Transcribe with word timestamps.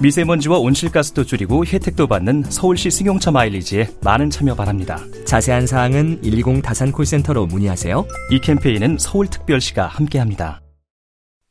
미세먼지와 0.00 0.58
온실가스도 0.58 1.24
줄이고 1.24 1.64
혜택도 1.64 2.06
받는 2.06 2.44
서울시 2.48 2.90
승용차 2.90 3.30
마일리지에 3.30 3.88
많은 4.02 4.30
참여 4.30 4.54
바랍니다. 4.54 4.98
자세한 5.24 5.66
사항은 5.66 6.20
120 6.22 6.62
다산 6.62 6.92
콜센터로 6.92 7.46
문의하세요. 7.46 8.04
이 8.30 8.40
캠페인은 8.40 8.98
서울특별시가 8.98 9.86
함께합니다. 9.86 10.60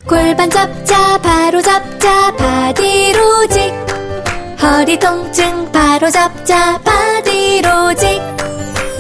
골반 0.08 0.50
잡자 0.50 1.18
바로 1.20 1.62
잡자 1.62 2.36
바디로직 2.36 3.74
허리 4.62 5.00
통증 5.00 5.72
바로 5.72 6.10
잡자 6.10 6.78
바디로직 6.80 8.22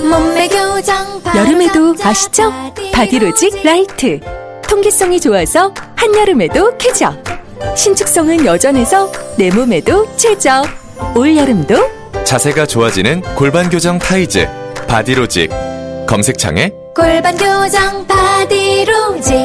몸매 0.10 0.48
교정 0.48 1.22
바로 1.24 1.40
여름에도 1.40 1.96
잡자, 1.96 2.10
아시죠? 2.10 2.52
바디로직 2.94 3.64
라이트. 3.64 4.20
통기성이 4.68 5.20
좋아서 5.20 5.74
한여름에도 5.96 6.78
쾌적. 6.78 7.43
신축성은 7.76 8.46
여전해서 8.46 9.12
내 9.38 9.50
몸에도 9.50 10.06
최적. 10.16 10.66
올여름도 11.16 11.76
자세가 12.24 12.68
좋아지는 12.68 13.22
골반 13.36 13.70
교정 13.70 13.98
타이즈 13.98 14.48
바디로직 14.88 15.50
검색창에 16.08 16.72
골반 16.96 17.36
교정 17.36 18.06
바디로직 18.06 19.36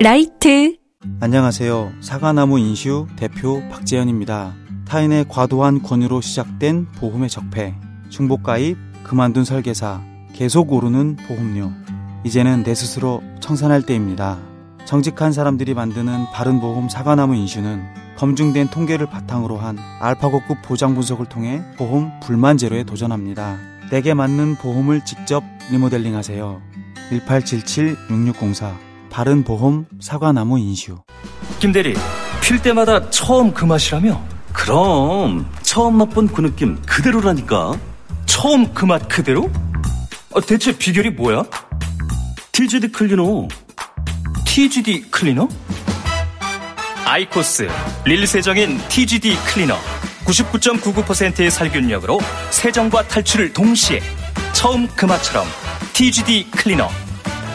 라이트. 0.00 0.76
안녕하세요. 1.20 1.92
사과나무 2.00 2.58
인슈 2.58 3.06
대표 3.16 3.62
박재현입니다. 3.70 4.54
타인의 4.88 5.26
과도한 5.28 5.82
권유로 5.82 6.20
시작된 6.20 6.86
보험의 6.98 7.28
적폐, 7.28 7.74
중복 8.08 8.42
가입, 8.42 8.76
그만둔 9.04 9.44
설계사, 9.44 10.00
계속 10.34 10.72
오르는 10.72 11.16
보험료. 11.28 11.70
이제는 12.24 12.64
내 12.64 12.74
스스로 12.74 13.22
청산할 13.40 13.82
때입니다. 13.82 14.38
정직한 14.92 15.32
사람들이 15.34 15.74
만드는 15.74 16.30
바른보험 16.32 16.88
사과나무 16.88 17.36
인슈는 17.36 17.84
검증된 18.16 18.68
통계를 18.68 19.04
바탕으로 19.04 19.58
한 19.58 19.78
알파고급 20.00 20.62
보장 20.62 20.94
분석을 20.94 21.26
통해 21.26 21.62
보험 21.76 22.10
불만 22.20 22.56
제로에 22.56 22.84
도전합니다. 22.84 23.58
내게 23.90 24.14
맞는 24.14 24.56
보험을 24.56 25.04
직접 25.04 25.44
리모델링 25.70 26.16
하세요. 26.16 26.62
1877-6604 27.10 28.76
바른보험 29.10 29.84
사과나무 30.00 30.58
인슈 30.58 30.96
김대리, 31.58 31.92
필 32.42 32.62
때마다 32.62 33.10
처음 33.10 33.52
그 33.52 33.66
맛이라며? 33.66 34.18
그럼 34.54 35.46
처음 35.60 35.98
맛본 35.98 36.28
그 36.28 36.40
느낌 36.40 36.80
그대로라니까 36.86 37.74
처음 38.24 38.72
그 38.72 38.86
맛 38.86 39.06
그대로? 39.06 39.50
아, 40.34 40.40
대체 40.40 40.74
비결이 40.78 41.10
뭐야? 41.10 41.44
TGD 42.52 42.88
클리노 42.92 43.48
TGD 44.58 45.02
클리너? 45.12 45.48
아이코스 47.04 47.68
릴 48.04 48.26
세정인 48.26 48.76
TGD 48.88 49.36
클리너 49.46 49.76
99.99%의 50.24 51.48
살균력으로 51.48 52.18
세정과 52.50 53.06
탈출을 53.06 53.52
동시에 53.52 54.00
처음 54.52 54.88
그 54.96 55.06
맛처럼 55.06 55.46
TGD 55.92 56.50
클리너 56.50 56.88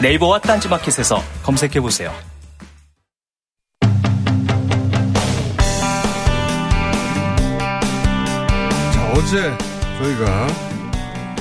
네이버와 0.00 0.38
딴지마켓에서 0.38 1.22
검색해 1.42 1.78
보세요. 1.82 2.10
자, 8.94 9.12
어제 9.12 9.52
저희가 9.98 10.46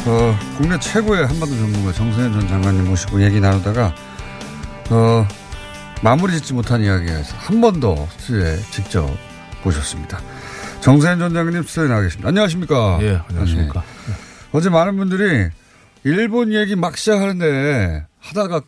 어, 0.07 0.37
국내 0.57 0.77
최고의 0.77 1.25
한반도 1.25 1.55
전문가 1.55 1.93
정세현 1.93 2.33
전 2.33 2.49
장관님 2.49 2.85
모시고 2.85 3.23
얘기 3.23 3.39
나누다가 3.39 3.95
어, 4.89 5.25
마무리 6.03 6.33
짓지 6.33 6.53
못한 6.53 6.81
이야기에서 6.83 7.35
한 7.37 7.61
번 7.61 7.79
더 7.79 8.07
스튜디오에 8.17 8.57
직접 8.71 9.09
모셨습니다. 9.63 10.19
정세현 10.81 11.19
전 11.19 11.33
장관님 11.33 11.63
스튜디오에 11.63 11.87
나와 11.87 12.01
계십니다. 12.01 12.27
안녕하십니까? 12.29 12.99
예, 13.01 13.21
안녕하십니까. 13.29 13.81
네. 13.81 14.13
어제 14.51 14.69
많은 14.69 14.97
분들이 14.97 15.49
일본 16.03 16.53
얘기 16.53 16.75
막 16.75 16.97
시작하는데 16.97 18.05
하다가 18.19 18.61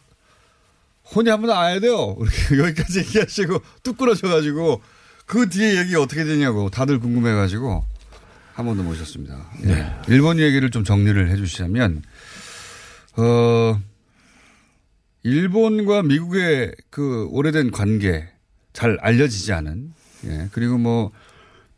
혼이 1.14 1.30
한번 1.30 1.52
아야 1.52 1.80
돼요. 1.80 2.16
이렇게 2.20 2.58
여기까지 2.64 3.00
얘기하시고 3.00 3.62
뚝 3.84 3.98
끊어져가지고 3.98 4.82
그 5.26 5.50
뒤에 5.50 5.78
얘기 5.78 5.96
어떻게 5.96 6.24
되냐고 6.24 6.70
다들 6.70 7.00
궁금해가지고 7.00 7.86
한 8.54 8.66
번 8.66 8.78
더 8.78 8.84
모셨습니다. 8.84 9.36
예. 9.64 9.68
네. 9.68 9.96
일본 10.08 10.40
얘기를 10.40 10.72
좀 10.72 10.86
정리를 10.86 11.30
해 11.30 11.36
주시자면, 11.36 12.02
어, 13.18 13.82
일본과 15.26 16.04
미국의 16.04 16.72
그 16.92 17.28
오래된 17.32 17.72
관계 17.72 18.30
잘 18.74 18.96
알려지지 19.02 19.54
않은, 19.54 19.92
예. 20.26 20.50
그리고 20.52 20.78
뭐, 20.78 21.12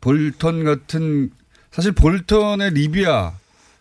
볼턴 0.02 0.64
같은, 0.64 1.30
사실 1.70 1.92
볼턴의 1.92 2.72
리비아 2.72 3.32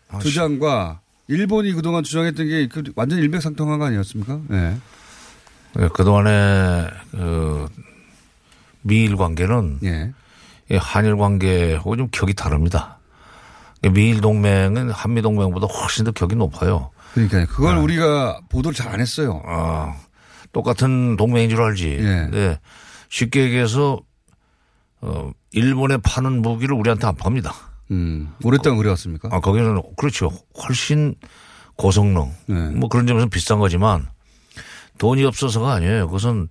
아, 0.07 0.19
주장과 0.19 1.01
일본이 1.27 1.73
그동안 1.73 2.03
주장했던 2.03 2.47
게그 2.47 2.93
완전 2.95 3.19
일맥상통한 3.19 3.79
거 3.79 3.85
아니었습니까? 3.85 4.39
예. 4.51 4.77
예, 5.79 5.89
그동안의 5.89 6.89
그 7.11 7.65
미일 8.83 9.17
관계는 9.17 9.79
예. 9.83 10.13
이 10.71 10.75
한일 10.77 11.17
관계하고 11.17 11.97
좀 11.97 12.07
격이 12.09 12.35
다릅니다. 12.35 12.99
미일 13.93 14.21
동맹은 14.21 14.91
한미 14.91 15.21
동맹보다 15.21 15.67
훨씬 15.67 16.05
더 16.05 16.11
격이 16.11 16.35
높아요. 16.35 16.91
그러니까 17.27 17.53
그걸 17.53 17.75
아. 17.75 17.79
우리가 17.79 18.41
보도를 18.49 18.75
잘 18.75 18.87
안 18.93 18.99
했어요. 19.01 19.41
아, 19.45 19.95
똑같은 20.53 21.17
동맹인 21.17 21.49
줄 21.49 21.61
알지. 21.61 21.89
예. 21.99 22.27
네. 22.31 22.59
쉽게 23.09 23.43
얘기해서 23.43 23.99
어, 25.01 25.31
일본에 25.51 25.97
파는 25.97 26.41
무기를 26.41 26.75
우리한테 26.75 27.05
안 27.07 27.15
팝니다. 27.15 27.53
음, 27.91 28.33
오랫동안 28.43 28.77
그래왔습니까? 28.77 29.29
아, 29.31 29.39
거기는 29.39 29.81
그렇죠. 29.97 30.31
훨씬 30.63 31.15
고성능. 31.75 32.31
네. 32.47 32.55
뭐 32.71 32.89
그런 32.89 33.07
점에서 33.07 33.27
비싼 33.27 33.59
거지만 33.59 34.07
돈이 34.97 35.23
없어서가 35.25 35.73
아니에요. 35.73 36.07
그것은 36.07 36.47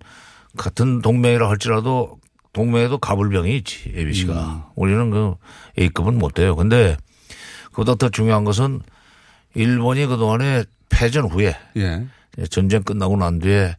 같은 0.57 1.03
동맹이라 1.03 1.49
할지라도 1.49 2.19
동맹에도 2.53 2.99
가불병이 2.99 3.55
있지, 3.59 3.93
ABC가. 3.95 4.33
음. 4.33 4.63
우리는 4.77 5.11
그 5.11 5.35
A급은 5.79 6.19
못 6.19 6.33
돼요. 6.35 6.55
근데 6.57 6.97
그보다 7.71 7.95
더 7.97 8.09
중요한 8.09 8.45
것은 8.45 8.81
일본이 9.57 10.07
그동안에 10.07 10.65
패전 10.91 11.31
후에 11.31 11.57
예. 11.77 12.05
전쟁 12.51 12.83
끝나고 12.83 13.17
난 13.17 13.39
뒤에 13.39 13.75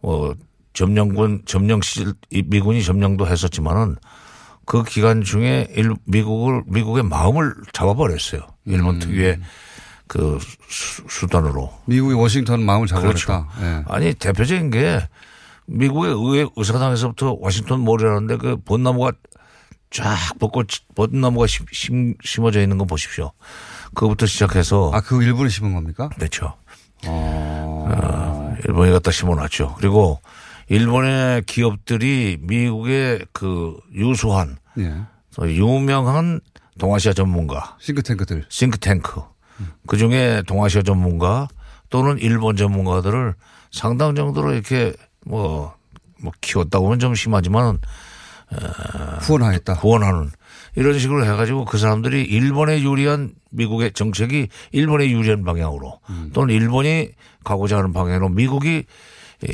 뭐 0.00 0.34
점령군 0.72 1.42
점령 1.44 1.82
시절 1.82 2.14
이 2.30 2.42
미군이 2.46 2.82
점령도 2.82 3.26
했었지만은 3.26 3.96
그 4.64 4.82
기간 4.84 5.22
중에 5.22 5.68
일 5.70 5.94
미국을 6.04 6.62
미국의 6.66 7.04
마음을 7.04 7.54
잡아버렸어요. 7.72 8.40
일본 8.64 8.96
음. 8.96 8.98
특유의 9.00 9.40
그 10.06 10.38
수, 10.68 11.02
수단으로. 11.08 11.72
미국의 11.84 12.18
워싱턴 12.18 12.62
마음을 12.64 12.86
그렇죠. 12.86 13.26
잡아버렸다. 13.26 13.48
예. 13.62 13.84
아니 13.86 14.14
대표적인 14.14 14.70
게 14.70 15.00
미국의 15.66 16.12
의회 16.12 16.46
의사당에서부터 16.56 17.36
워싱턴 17.38 17.80
몰이라는데 17.80 18.36
그 18.38 18.56
벚나무가 18.64 19.12
쫙 19.90 20.16
벚꽃 20.38 20.68
벚나무가 20.94 21.46
심, 21.46 21.66
심, 21.70 22.14
심어져 22.22 22.62
있는 22.62 22.78
거 22.78 22.84
보십시오. 22.86 23.32
그거부터 23.94 24.26
시작해서 24.26 24.90
아, 24.94 25.00
그 25.00 25.22
일본에 25.22 25.48
심은 25.48 25.74
겁니까? 25.74 26.08
그렇죠. 26.10 26.54
어. 27.06 27.88
어, 27.90 28.56
일본이 28.66 28.92
갖다 28.92 29.10
심어놨죠. 29.10 29.76
그리고 29.78 30.20
일본의 30.68 31.42
기업들이 31.44 32.38
미국의 32.40 33.26
그 33.32 33.78
유수한 33.94 34.58
예. 34.78 34.94
또 35.34 35.50
유명한 35.50 36.40
동아시아 36.78 37.12
전문가 37.12 37.76
싱크탱크들. 37.80 38.46
싱크탱크 38.48 39.22
그 39.86 39.96
중에 39.96 40.42
동아시아 40.46 40.82
전문가 40.82 41.48
또는 41.90 42.18
일본 42.18 42.56
전문가들을 42.56 43.34
상당 43.70 44.14
정도로 44.14 44.52
이렇게 44.52 44.94
뭐, 45.24 45.74
뭐 46.20 46.32
키웠다고 46.40 46.86
하면 46.86 46.98
좀 46.98 47.14
심하지만 47.14 47.78
후원하겠다. 49.20 49.74
후원하는 49.74 50.30
이런 50.76 50.98
식으로 50.98 51.24
해가지고 51.24 51.64
그 51.64 51.78
사람들이 51.78 52.22
일본에 52.24 52.82
유리한 52.82 53.32
미국의 53.50 53.92
정책이 53.92 54.48
일본에 54.72 55.08
유리한 55.10 55.44
방향으로 55.44 56.00
음. 56.10 56.30
또는 56.32 56.54
일본이 56.54 57.10
가고자 57.44 57.78
하는 57.78 57.92
방향으로 57.92 58.28
미국이 58.28 58.84
에, 59.48 59.50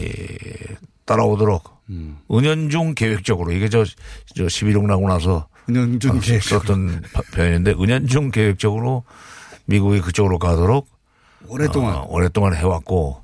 따라오도록 1.04 1.82
음. 1.90 2.18
은연중 2.30 2.94
계획적으로 2.94 3.52
이게 3.52 3.68
저, 3.68 3.84
저 3.84 4.44
11억 4.46 4.86
나고 4.86 5.08
나서 5.08 5.48
은연중 5.68 6.20
계획 6.20 6.42
썼던 6.42 7.02
파- 7.12 7.22
표현인데 7.34 7.72
은연중 7.72 8.30
계획적으로 8.30 9.04
미국이 9.66 10.00
그쪽으로 10.00 10.38
가도록 10.38 10.88
오랫동안 11.46 11.96
어, 11.96 12.06
오랫동안 12.08 12.54
해왔고 12.54 13.22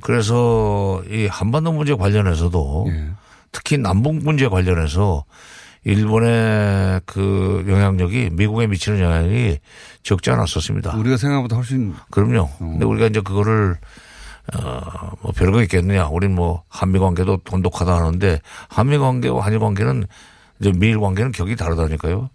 그래서 0.00 1.02
이 1.10 1.26
한반도 1.26 1.72
문제 1.72 1.94
관련해서도 1.94 2.86
예. 2.88 3.10
특히 3.52 3.78
남북 3.78 4.16
문제 4.16 4.48
관련해서 4.48 5.24
일본의 5.88 7.00
그 7.06 7.64
영향력이 7.66 8.30
미국에 8.34 8.66
미치는 8.66 9.00
영향이 9.00 9.58
적지 10.02 10.30
않았었습니다. 10.30 10.94
우리가 10.94 11.16
생각보다 11.16 11.56
훨씬 11.56 11.94
그럼요. 12.10 12.50
근데 12.58 12.84
우리가 12.84 13.06
이제 13.06 13.20
그거를 13.20 13.78
어, 14.54 15.10
뭐 15.22 15.32
별거 15.32 15.62
있겠느냐. 15.62 16.08
우린 16.08 16.34
뭐 16.34 16.62
한미 16.68 16.98
관계도 16.98 17.38
돈독하다 17.44 17.96
하는데 17.96 18.38
한미 18.68 18.98
관계와 18.98 19.44
한일 19.46 19.60
관계는 19.60 20.04
이제 20.60 20.72
미일 20.72 21.00
관계는 21.00 21.32
격이 21.32 21.56
다르다니까요. 21.56 22.28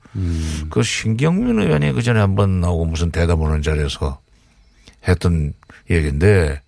그 0.72 0.82
신경민 0.82 1.60
의원이 1.60 1.92
그 1.92 2.02
전에 2.02 2.20
한번 2.20 2.60
나오고 2.60 2.86
무슨 2.86 3.12
대담하는 3.12 3.62
자리에서 3.62 4.20
했던 5.08 5.54
얘기인데 5.92 6.60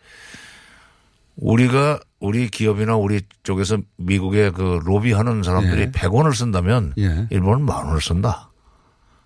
우리가 1.37 1.99
우리 2.19 2.49
기업이나 2.49 2.95
우리 2.95 3.21
쪽에서 3.43 3.77
미국에 3.97 4.49
그 4.51 4.79
로비하는 4.83 5.43
사람들이 5.43 5.81
예. 5.81 5.91
100원을 5.91 6.33
쓴다면 6.35 6.93
예. 6.97 7.27
일본은 7.29 7.65
만 7.65 7.85
원을 7.85 8.01
쓴다. 8.01 8.49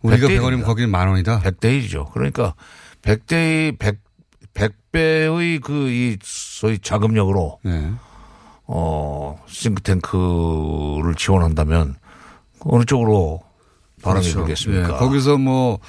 우리가 0.02 0.28
100대 0.28 0.40
100원이면 0.40 0.66
거기는 0.66 0.90
만 0.90 1.08
원이다. 1.08 1.42
100대 1.42 1.82
1이죠. 1.82 2.12
그러니까 2.12 2.56
100대의 3.02 3.78
100, 3.78 4.00
100배의 4.54 5.62
그 5.62 5.88
이 5.90 6.18
소위 6.24 6.80
자금력으로 6.80 7.60
예. 7.66 7.92
어, 8.66 9.42
싱크탱크를 9.48 11.16
지원한다면 11.16 11.96
어느 12.62 12.84
쪽으로 12.86 13.42
바람이 14.04 14.24
그렇죠. 14.26 14.40
불겠습니까? 14.40 14.88
예. 14.96 14.98
거기서 14.98 15.38
뭐, 15.38 15.80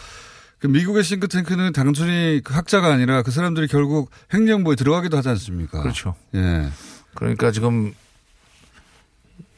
그 0.61 0.67
미국의 0.67 1.03
싱크탱크는 1.03 1.73
단순히 1.73 2.41
그 2.45 2.53
학자가 2.53 2.93
아니라 2.93 3.23
그 3.23 3.31
사람들이 3.31 3.67
결국 3.67 4.11
행정부에 4.33 4.77
들어가기도 4.77 5.17
하지 5.17 5.31
않습니까? 5.31 5.81
그렇죠. 5.83 6.15
예. 6.35 6.69
그러니까 7.15 7.51
지금 7.51 7.95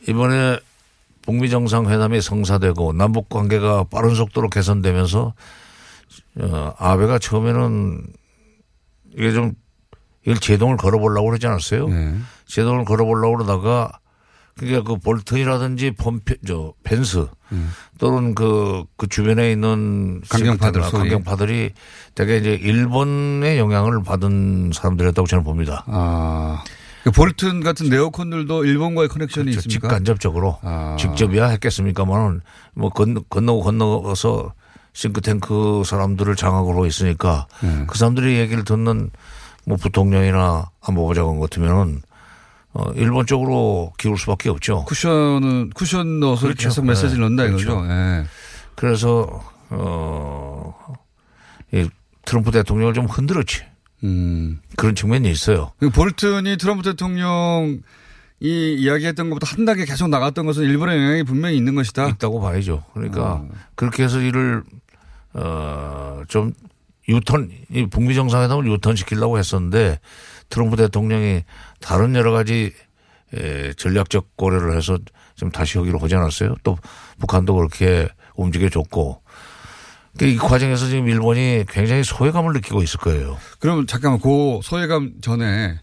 이번에 0.09 0.59
북미 1.23 1.51
정상회담이 1.51 2.21
성사되고 2.21 2.93
남북 2.93 3.29
관계가 3.29 3.85
빠른 3.85 4.15
속도로 4.15 4.49
개선되면서 4.49 5.35
어, 6.41 6.75
아베가 6.79 7.19
처음에는 7.19 8.07
이게 9.15 9.33
좀 9.33 9.55
이걸 10.23 10.39
제동을 10.39 10.77
걸어보려고 10.77 11.29
그러지 11.29 11.47
않았어요? 11.49 11.91
예. 11.91 12.15
제동을 12.47 12.85
걸어보려고 12.85 13.39
그러다가 13.39 13.91
그게 14.57 14.81
그 14.83 14.97
볼턴이라든지 14.97 15.93
폼페, 15.93 16.37
저, 16.47 16.75
펜스 16.83 17.27
또는 17.99 18.35
그, 18.35 18.85
그 18.97 19.07
주변에 19.09 19.51
있는 19.53 20.21
강경파들. 20.29 20.81
강경파들이 20.83 21.71
되게 22.15 22.37
이제 22.37 22.55
일본의 22.55 23.59
영향을 23.59 24.03
받은 24.03 24.73
사람들이었다고 24.75 25.27
저는 25.27 25.45
봅니다. 25.45 25.85
아. 25.87 26.63
그 27.05 27.11
볼튼 27.11 27.63
같은 27.63 27.89
네오콘들도 27.89 28.65
일본과의 28.65 29.09
커넥션이 29.09 29.51
그렇죠. 29.51 29.69
있습니까? 29.69 29.89
직간접적으로 29.89 30.59
아. 30.63 30.97
직접이야 30.99 31.47
했겠습니까만은 31.49 32.43
뭐 32.75 32.91
건너, 32.91 33.23
건너고 33.29 33.63
건너서 33.63 34.55
싱크탱크 34.93 35.83
사람들을 35.85 36.37
장악으로 36.37 36.87
있으니까 36.87 37.47
네. 37.63 37.85
그 37.89 37.99
사람들이 37.99 38.39
얘기를 38.39 38.63
듣는 38.65 39.11
뭐 39.65 39.77
부통령이나 39.77 40.71
안보보좌관 40.81 41.41
같으면은 41.41 42.03
어, 42.75 42.91
일본 42.95 43.27
쪽으로 43.27 43.93
기울 43.99 44.17
수밖에 44.17 44.49
없죠. 44.49 44.85
쿠션은, 44.87 45.71
쿠션 45.71 46.21
넣어서 46.21 46.43
그렇죠. 46.47 46.69
계속 46.69 46.87
메시지를 46.87 47.17
네. 47.17 47.21
넣는다 47.23 47.45
그렇죠. 47.45 47.63
이거죠. 47.63 47.93
예. 47.93 48.25
그래서 48.75 49.45
어, 49.71 50.75
이 51.73 51.89
트럼프 52.25 52.51
대통령을 52.51 52.95
좀 52.95 53.07
흔들었지. 53.07 53.63
음. 54.05 54.61
그런 54.77 54.95
측면이 54.95 55.31
있어요. 55.31 55.73
그 55.79 55.91
볼튼이 55.91 56.57
트럼프 56.57 56.83
대통령이 56.83 57.81
이야기했던 58.41 59.31
것보다 59.31 59.47
한 59.55 59.65
단계 59.65 59.85
계속 59.85 60.09
나갔던 60.09 60.47
것은 60.47 60.65
일본의 60.65 60.97
영향이 60.99 61.23
분명히 61.25 61.57
있는 61.57 61.75
것이다. 61.75 62.09
있다고 62.09 62.41
봐야죠. 62.41 62.85
그러니까 62.95 63.35
어. 63.35 63.49
그렇게 63.75 64.03
해서 64.05 64.21
이를 64.21 64.63
어 65.35 66.23
좀 66.29 66.53
유턴 67.09 67.51
이 67.71 67.87
북미 67.87 68.15
정상회담을 68.15 68.67
유턴 68.67 68.97
시키려고 68.97 69.39
했었는데 69.39 69.99
트럼프 70.53 70.77
대통령이 70.77 71.45
다른 71.81 72.15
여러 72.15 72.31
가지 72.31 72.73
에, 73.33 73.73
전략적 73.73 74.37
고려를 74.37 74.77
해서 74.77 74.99
좀 75.35 75.51
다시 75.51 75.79
여기로 75.79 75.99
오지 75.99 76.15
않았어요. 76.15 76.57
또 76.63 76.77
북한도 77.19 77.57
그렇게 77.57 78.07
움직여줬고 78.37 79.23
그이 80.19 80.37
과정에서 80.37 80.89
지금 80.89 81.09
일본이 81.09 81.65
굉장히 81.71 82.05
소외감을 82.05 82.53
느끼고 82.53 82.83
있을 82.83 83.01
거예요. 83.01 83.39
그럼 83.61 83.87
잠깐만 83.87 84.21
그 84.21 84.61
소외감 84.63 85.15
전에 85.23 85.81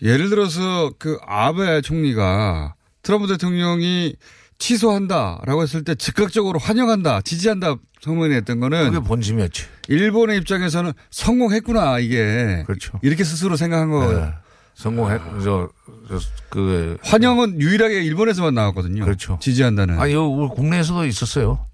예를 0.00 0.30
들어서 0.30 0.90
그 0.98 1.18
아베 1.26 1.82
총리가 1.82 2.74
트럼프 3.02 3.28
대통령이 3.28 4.16
취소한다라고 4.58 5.62
했을 5.62 5.84
때 5.84 5.94
즉각적으로 5.94 6.58
환영한다, 6.58 7.20
지지한다 7.22 7.76
성명이 8.00 8.34
했던 8.34 8.60
거는 8.60 8.90
그게 8.92 9.04
본심이었지. 9.06 9.64
일본의 9.88 10.38
입장에서는 10.38 10.92
성공했구나 11.10 11.98
이게 11.98 12.62
그렇죠. 12.66 12.98
이렇게 13.02 13.24
스스로 13.24 13.56
생각한 13.56 13.90
거예요. 13.90 14.20
네. 14.20 14.32
성공했 14.74 15.20
저, 15.42 15.70
저, 16.08 16.18
그 16.50 16.98
환영은 17.02 17.60
유일하게 17.60 18.02
일본에서만 18.02 18.54
나왔거든요. 18.54 19.04
그렇죠. 19.04 19.38
지지한다는. 19.40 19.98
아니, 19.98 20.14
우리 20.14 20.48
국내에서도 20.48 21.06
있었어요. 21.06 21.64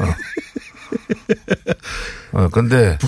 어. 0.00 0.14
어, 2.44 2.48
근데. 2.50 2.98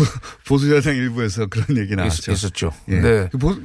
보수 0.46 0.74
야당 0.74 0.96
일부에서 0.96 1.46
그런 1.46 1.76
얘기 1.76 1.94
나왔죠. 1.96 2.32
있, 2.32 2.44
었죠 2.44 2.72
예. 2.88 2.92
근데. 3.00 3.28
그 3.32 3.38
보- 3.38 3.56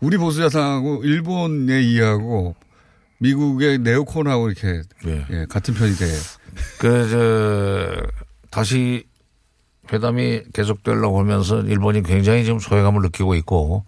우리 0.00 0.16
보수 0.16 0.42
야당하고 0.42 1.02
일본의 1.04 1.84
이해하고 1.90 2.54
미국의 3.20 3.78
네오콘하고 3.78 4.50
이렇게 4.50 4.82
예. 5.06 5.26
예, 5.30 5.46
같은 5.46 5.74
편이 5.74 5.94
돼. 5.96 6.06
그, 6.78 7.08
저, 7.10 8.06
다시 8.50 9.04
회담이 9.92 10.42
계속되려고 10.52 11.18
하면서 11.18 11.60
일본이 11.62 12.02
굉장히 12.02 12.44
지금 12.44 12.58
소외감을 12.58 13.02
느끼고 13.02 13.34
있고. 13.36 13.84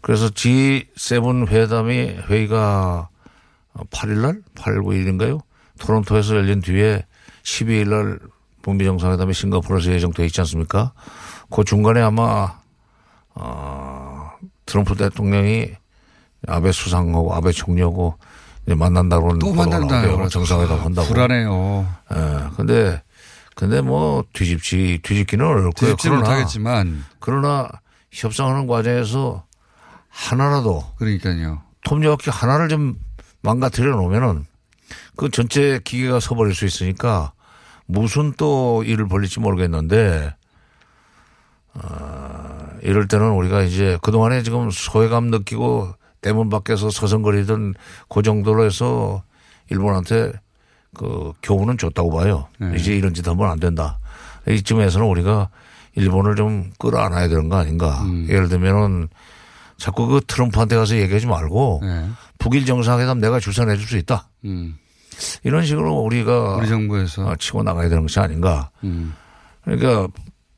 그래서 0.00 0.28
G7 0.28 1.48
회담이 1.48 2.18
회의가 2.28 3.08
8일날? 3.90 4.42
8, 4.54 4.80
9일인가요? 4.80 5.40
토론토에서 5.80 6.36
열린 6.36 6.60
뒤에 6.60 7.04
12일날 7.42 8.20
북미 8.62 8.84
정상회담이 8.84 9.32
싱가포르에서 9.34 9.92
예정돼 9.92 10.24
있지 10.26 10.40
않습니까? 10.40 10.92
그 11.50 11.64
중간에 11.64 12.00
아마 12.00 12.58
어, 13.34 14.30
트럼프 14.66 14.96
대통령이 14.96 15.70
아베 16.46 16.72
수상하고 16.72 17.34
아베 17.34 17.52
총리하고 17.52 18.16
이제 18.66 18.74
만난다고 18.74 19.38
또 19.38 19.52
만난다고 19.54 20.28
정상회담 20.28 20.80
한다고. 20.80 21.08
불안해요. 21.08 21.86
예. 22.14 22.56
근데 22.56 23.02
근데 23.54 23.80
뭐 23.80 24.24
뒤집지 24.32 25.00
뒤집기는 25.02 25.44
어렵고요. 25.44 25.72
뒤집지 25.72 26.08
그러나 26.10 26.20
못하겠지만 26.28 27.04
그러나 27.18 27.68
협상하는 28.12 28.66
과정에서 28.66 29.44
하나라도 30.08 30.84
그러니까요. 30.96 31.62
톱니바퀴 31.84 32.30
하나를 32.30 32.68
좀 32.68 32.96
망가뜨려 33.42 33.96
놓으면은 33.96 34.46
그 35.16 35.30
전체 35.30 35.80
기계가 35.82 36.20
서버릴 36.20 36.54
수 36.54 36.64
있으니까 36.64 37.32
무슨 37.86 38.32
또 38.36 38.84
일을 38.84 39.08
벌릴지 39.08 39.40
모르겠는데 39.40 40.34
어, 41.74 42.68
이럴 42.82 43.08
때는 43.08 43.30
우리가 43.32 43.62
이제 43.62 43.98
그동안에 44.02 44.42
지금 44.42 44.70
소외감 44.70 45.26
느끼고 45.26 45.94
대문 46.20 46.48
밖에서 46.50 46.90
서성거리던 46.90 47.74
그 48.08 48.22
정도로 48.22 48.64
해서 48.64 49.22
일본한테 49.70 50.32
그 50.96 51.32
교훈은 51.42 51.78
줬다고 51.78 52.10
봐요. 52.10 52.48
네. 52.58 52.72
이제 52.76 52.96
이런 52.96 53.14
짓 53.14 53.26
하면 53.28 53.50
안 53.50 53.60
된다. 53.60 53.98
이쯤에서는 54.48 55.06
우리가 55.06 55.50
일본을 55.94 56.36
좀 56.36 56.70
끌어안아야 56.78 57.28
되는 57.28 57.48
거 57.48 57.56
아닌가. 57.56 58.02
음. 58.02 58.26
예를 58.28 58.48
들면은 58.48 59.08
자꾸 59.76 60.06
그 60.06 60.20
트럼프한테 60.26 60.76
가서 60.76 60.96
얘기하지 60.96 61.26
말고 61.26 61.80
네. 61.82 62.08
북일 62.38 62.64
정상회담 62.66 63.20
내가 63.20 63.38
주선해 63.40 63.76
줄 63.76 63.86
수 63.86 63.96
있다. 63.96 64.28
음. 64.44 64.76
이런 65.42 65.64
식으로 65.64 65.94
우리가 65.96 66.56
우리 66.56 66.68
정부에서 66.68 67.26
어, 67.26 67.36
치고 67.36 67.62
나가야 67.62 67.88
되는 67.88 68.02
것이 68.02 68.18
아닌가. 68.20 68.70
음. 68.84 69.14
그러니까 69.64 70.08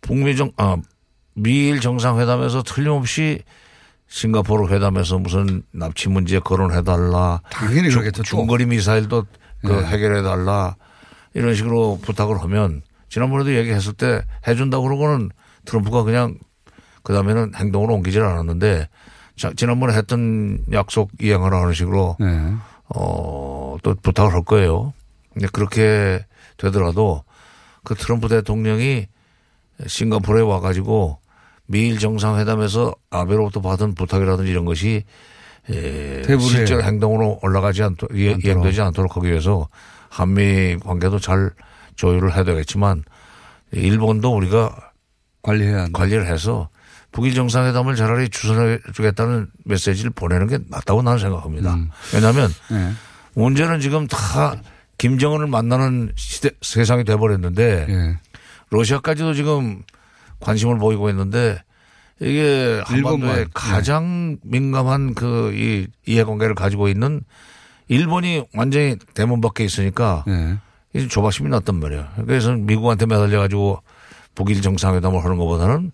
북미 0.00 0.36
정, 0.36 0.50
아, 0.56 0.76
미일 1.34 1.80
정상회담에서 1.80 2.62
틀림없이 2.62 3.42
싱가포르 4.10 4.72
회담에서 4.74 5.18
무슨 5.18 5.62
납치 5.70 6.08
문제 6.08 6.38
거론해달라. 6.40 7.40
당연히 7.50 7.88
그러겠죠. 7.88 8.22
또. 8.22 8.22
중거리 8.24 8.66
미사일도 8.66 9.24
그 9.62 9.72
네. 9.72 9.84
해결해달라. 9.86 10.76
이런 11.34 11.54
식으로 11.54 11.98
부탁을 12.02 12.42
하면 12.42 12.82
지난번에도 13.08 13.54
얘기했을 13.54 13.92
때 13.92 14.22
해준다고 14.46 14.84
그러고는 14.84 15.30
트럼프가 15.64 16.02
그냥 16.02 16.36
그 17.02 17.14
다음에는 17.14 17.52
행동으로 17.54 17.94
옮기질 17.94 18.20
않았는데 18.22 18.88
자, 19.36 19.52
지난번에 19.56 19.94
했던 19.94 20.64
약속 20.72 21.10
이행하라 21.20 21.60
하는 21.60 21.72
식으로 21.72 22.16
네. 22.18 22.52
어, 22.88 23.76
또 23.82 23.94
부탁을 23.94 24.34
할 24.34 24.42
거예요. 24.42 24.92
근데 25.32 25.46
그렇게 25.52 26.26
되더라도 26.56 27.22
그 27.84 27.94
트럼프 27.94 28.28
대통령이 28.28 29.06
싱가포르에 29.86 30.42
와가지고 30.42 31.18
미일 31.70 32.00
정상회담에서 32.00 32.92
아베로부터 33.10 33.60
받은 33.60 33.94
부탁이라든지 33.94 34.50
이런 34.50 34.64
것이 34.64 35.04
에, 35.70 36.22
테이블에 36.22 36.38
실제로 36.40 36.82
행동으로 36.82 37.38
올라가지 37.42 37.84
않도록 37.84 38.18
이- 38.18 38.26
않도록. 38.28 38.44
이행되지 38.44 38.80
않도록 38.80 39.16
하기 39.16 39.28
위해서 39.28 39.68
한미 40.08 40.76
관계도 40.84 41.20
잘 41.20 41.50
조율을 41.94 42.34
해야 42.34 42.42
되겠지만 42.42 43.04
일본도 43.70 44.34
우리가 44.34 44.74
관리해야 45.42 45.82
한다. 45.82 45.98
관리를 45.98 46.26
해서 46.26 46.68
북일 47.12 47.34
정상회담을 47.34 47.94
차라리 47.94 48.28
주선해 48.28 48.78
주겠다는 48.92 49.46
메시지를 49.64 50.10
보내는 50.10 50.48
게 50.48 50.58
낫다고 50.68 51.02
나는 51.02 51.20
생각합니다. 51.20 51.74
음. 51.74 51.88
왜냐하면 52.12 52.50
네. 52.68 52.92
문제는 53.34 53.78
지금 53.78 54.08
다 54.08 54.56
김정은을 54.98 55.46
만나는 55.46 56.12
시대, 56.16 56.50
세상이 56.62 57.04
돼버렸는데 57.04 57.86
예. 57.88 58.18
러시아까지도 58.70 59.34
지금 59.34 59.82
관심을 60.40 60.78
보이고 60.78 61.08
있는데 61.10 61.58
이게 62.20 62.80
한반도에 62.84 62.96
일본만, 62.96 63.36
네. 63.36 63.44
가장 63.54 64.38
민감한 64.42 65.14
그 65.14 65.52
이 65.54 65.86
이해관계를 66.06 66.54
가지고 66.54 66.88
있는 66.88 67.22
일본이 67.88 68.44
완전히 68.54 68.96
대문 69.14 69.40
밖에 69.40 69.64
있으니까 69.64 70.24
예. 70.28 70.58
이제 70.94 71.08
조바심이 71.08 71.48
났단 71.48 71.76
말이에요. 71.76 72.06
그래서 72.26 72.52
미국한테 72.52 73.06
매달려 73.06 73.40
가지고 73.40 73.82
북일 74.34 74.60
정상회담을 74.62 75.24
하는 75.24 75.36
것보다는 75.38 75.92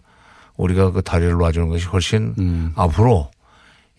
우리가 0.57 0.91
그 0.91 1.03
다리를 1.03 1.33
놔주는 1.33 1.69
것이 1.69 1.87
훨씬 1.87 2.35
음. 2.39 2.73
앞으로 2.77 3.31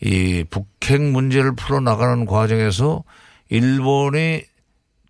이 0.02 0.44
북핵 0.50 1.02
문제를 1.02 1.56
풀어 1.56 1.80
나가는 1.80 2.26
과정에서 2.26 3.04
일본이 3.50 4.44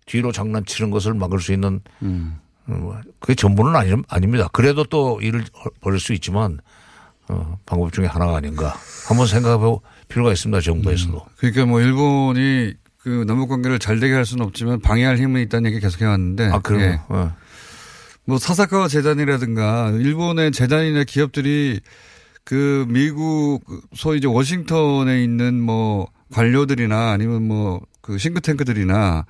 뒤로 0.06 0.32
장난치는 0.32 0.90
것을 0.90 1.12
막을 1.14 1.40
수 1.40 1.52
있는 1.52 1.80
음. 2.02 2.38
어, 2.68 3.00
그게 3.18 3.34
전부는 3.34 3.76
아니, 3.76 3.92
아닙니다. 4.08 4.48
그래도 4.52 4.84
또 4.84 5.20
일을 5.20 5.44
벌일 5.80 6.00
수 6.00 6.12
있지만 6.12 6.58
어, 7.28 7.58
방법 7.66 7.92
중에 7.92 8.06
하나가 8.06 8.36
아닌가 8.36 8.76
한번 9.06 9.26
생각해 9.26 9.58
볼 9.58 9.78
필요가 10.08 10.32
있습니다. 10.32 10.60
정부에서도. 10.60 11.26
그러니까 11.38 11.66
뭐 11.66 11.80
일본이 11.80 12.74
그 12.98 13.24
남북 13.26 13.48
관계를 13.48 13.78
잘 13.78 14.00
되게 14.00 14.14
할 14.14 14.24
수는 14.24 14.44
없지만 14.44 14.80
방해할 14.80 15.18
힘은 15.18 15.40
있다는 15.42 15.70
얘기 15.70 15.80
계속 15.80 16.00
해왔는데. 16.00 16.50
아, 16.52 16.58
그럼 16.60 16.80
예. 16.82 17.00
어. 17.08 17.34
뭐 18.24 18.38
사사카와 18.38 18.88
재단이라든가 18.88 19.90
일본의 19.90 20.52
재단이나 20.52 21.04
기업들이 21.04 21.80
그 22.44 22.86
미국 22.88 23.60
소위 23.94 24.18
이제 24.18 24.26
워싱턴에 24.26 25.22
있는 25.22 25.60
뭐 25.60 26.08
관료들이나 26.30 27.12
아니면 27.12 27.48
뭐 27.48 27.80
그 28.08 28.16
싱크탱크들이나 28.16 29.26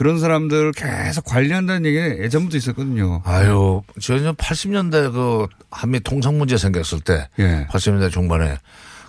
그런 0.00 0.18
사람들을 0.18 0.72
계속 0.72 1.26
관리한다는 1.26 1.84
얘기가 1.84 2.24
예전부터 2.24 2.56
있었거든요. 2.56 3.20
아유, 3.26 3.82
저는 4.00 4.32
80년대 4.32 5.12
그 5.12 5.46
한미 5.70 6.00
통상 6.00 6.38
문제 6.38 6.56
생겼을 6.56 7.00
때, 7.00 7.28
예. 7.38 7.66
80년대 7.68 8.10
중반에 8.10 8.56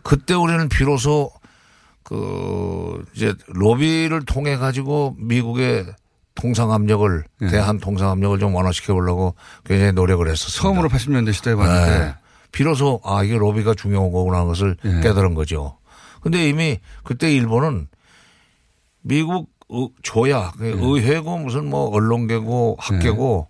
그때 0.03 0.33
우리는 0.33 0.67
비로소 0.67 1.31
그 2.03 3.05
이제 3.15 3.33
로비를 3.47 4.25
통해 4.25 4.57
가지고 4.57 5.15
미국의 5.17 5.85
통상 6.35 6.73
압력을 6.73 7.23
예. 7.43 7.47
대한 7.47 7.79
통상 7.79 8.09
압력을 8.09 8.37
좀 8.39 8.53
완화시켜 8.53 8.93
보려고 8.93 9.35
굉장히 9.63 9.93
노력을 9.93 10.27
했었습니다. 10.27 10.61
처음으로 10.61 10.89
80년대 10.89 11.31
시대에 11.31 11.55
봤는데 11.55 11.99
네. 11.99 12.15
비로소 12.51 12.99
아 13.05 13.23
이게 13.23 13.37
로비가 13.37 13.75
중요한 13.75 14.11
거구나 14.11 14.39
하는 14.39 14.49
것을 14.49 14.75
예. 14.83 14.99
깨달은 14.99 15.35
거죠. 15.35 15.77
근데 16.19 16.49
이미 16.49 16.81
그때 17.05 17.31
일본은 17.31 17.87
미국 19.03 19.49
의- 19.71 19.89
조야 20.03 20.51
그 20.57 20.65
예. 20.67 20.73
의회고 20.77 21.37
무슨 21.39 21.69
뭐 21.69 21.89
언론계고 21.89 22.77
학계고 22.79 23.47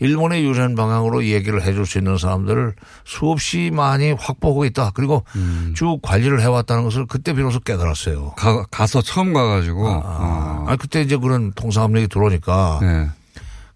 일본의 0.00 0.44
유전 0.44 0.74
방향으로 0.74 1.22
이 1.22 1.32
얘기를 1.32 1.62
해줄 1.62 1.86
수 1.86 1.98
있는 1.98 2.18
사람들을 2.18 2.74
수없이 3.04 3.70
많이 3.72 4.10
확보하고 4.12 4.64
있다. 4.64 4.90
그리고 4.92 5.22
음. 5.36 5.72
쭉 5.76 6.00
관리를 6.02 6.40
해왔다는 6.42 6.82
것을 6.84 7.06
그때 7.06 7.32
비로소 7.32 7.60
깨달았어요. 7.60 8.32
가, 8.36 8.64
가서 8.66 9.00
처음 9.02 9.32
가가지고 9.32 9.86
어. 9.86 10.64
아, 10.68 10.76
그때 10.76 11.00
이제 11.00 11.16
그런 11.16 11.52
통상압력이 11.52 12.08
들어오니까 12.08 12.80
네. 12.82 13.08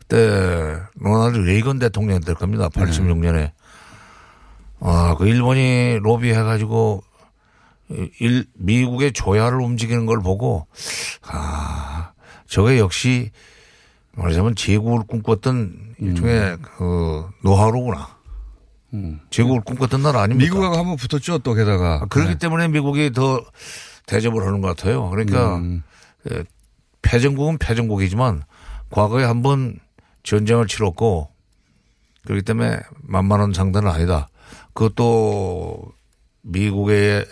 그때 0.00 0.76
로나ल्드 0.98 1.38
레이건 1.38 1.78
대통령 1.78 2.20
될 2.20 2.34
겁니다. 2.34 2.68
86년에. 2.68 3.52
아, 4.80 5.14
그 5.18 5.26
일본이 5.26 5.98
로비해가지고 6.02 7.02
일, 8.20 8.46
미국의 8.54 9.12
조야를 9.12 9.60
움직이는 9.60 10.06
걸 10.06 10.20
보고 10.20 10.66
아, 11.22 12.12
저게 12.46 12.78
역시 12.78 13.30
말하자면 14.12 14.56
제국을 14.56 15.06
꿈꿨던 15.06 15.94
일종의 15.98 16.58
그 16.62 17.28
노하우로구나. 17.42 18.18
제국을 19.30 19.60
꿈꿨던 19.60 20.02
나라 20.02 20.22
아닙니까? 20.22 20.50
미국하고 20.50 20.76
한번 20.76 20.96
붙었죠 20.96 21.38
또 21.38 21.54
게다가 21.54 22.00
아, 22.02 22.06
그렇기 22.06 22.32
네. 22.32 22.38
때문에 22.38 22.68
미국이 22.68 23.12
더 23.12 23.44
대접을 24.06 24.46
하는 24.46 24.60
것 24.60 24.68
같아요. 24.68 25.08
그러니까 25.10 25.56
음. 25.56 25.82
예, 26.30 26.44
패전국은 27.02 27.58
패전국이지만 27.58 28.42
과거에 28.90 29.24
한번 29.24 29.78
전쟁을 30.22 30.66
치렀고 30.66 31.30
그렇기 32.24 32.42
때문에 32.42 32.80
만만한 33.02 33.52
상대는 33.52 33.90
아니다. 33.90 34.28
그것도 34.72 35.92
미국의 36.42 37.26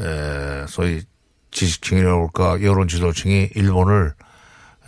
에, 0.00 0.66
소위 0.68 1.02
지식층이라고 1.50 2.22
할까 2.34 2.62
여론 2.62 2.88
지도층이 2.88 3.50
일본을 3.54 4.12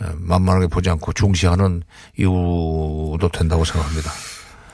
에, 0.01 0.05
만만하게 0.17 0.67
보지 0.67 0.89
않고 0.89 1.13
중시하는 1.13 1.83
이유도 2.17 3.29
된다고 3.33 3.65
생각합니다. 3.65 4.11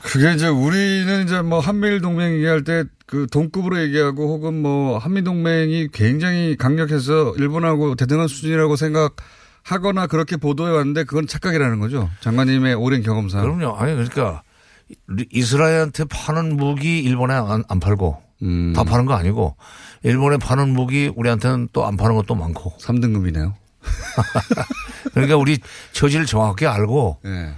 그게 0.02 0.32
이제 0.34 0.46
우리는 0.46 1.24
이제 1.24 1.42
뭐 1.42 1.58
한미일 1.60 2.00
동맹 2.00 2.34
얘기할 2.34 2.64
때 2.64 2.84
그 3.06 3.28
동급으로 3.30 3.80
얘기하고 3.82 4.34
혹은 4.34 4.60
뭐 4.62 4.98
한미 4.98 5.22
동맹이 5.22 5.88
굉장히 5.92 6.56
강력해서 6.56 7.34
일본하고 7.38 7.94
대등한 7.94 8.26
수준이라고 8.26 8.74
생각하거나 8.74 10.08
그렇게 10.08 10.36
보도해 10.36 10.72
왔는데 10.72 11.04
그건 11.04 11.28
착각이라는 11.28 11.78
거죠. 11.78 12.10
장관님의 12.20 12.74
오랜 12.74 13.02
경험상. 13.04 13.42
그럼요. 13.42 13.76
아니 13.76 13.92
그러니까 13.92 14.42
이- 14.90 15.26
이스라엘한테 15.30 16.04
파는 16.06 16.56
무기 16.56 16.98
일본에 16.98 17.34
안, 17.34 17.62
안 17.68 17.78
팔고 17.78 18.20
음. 18.42 18.72
다 18.74 18.84
파는 18.84 19.06
거 19.06 19.14
아니고 19.14 19.56
일본에 20.02 20.36
파는 20.36 20.68
무기 20.70 21.10
우리한테는 21.14 21.68
또 21.72 21.84
안 21.86 21.96
파는 21.96 22.14
것도 22.16 22.34
많고 22.34 22.74
3등급이네요. 22.80 23.54
그러니까 25.14 25.36
우리 25.36 25.58
처지를 25.92 26.26
정확하게 26.26 26.66
알고 26.66 27.18
네. 27.24 27.54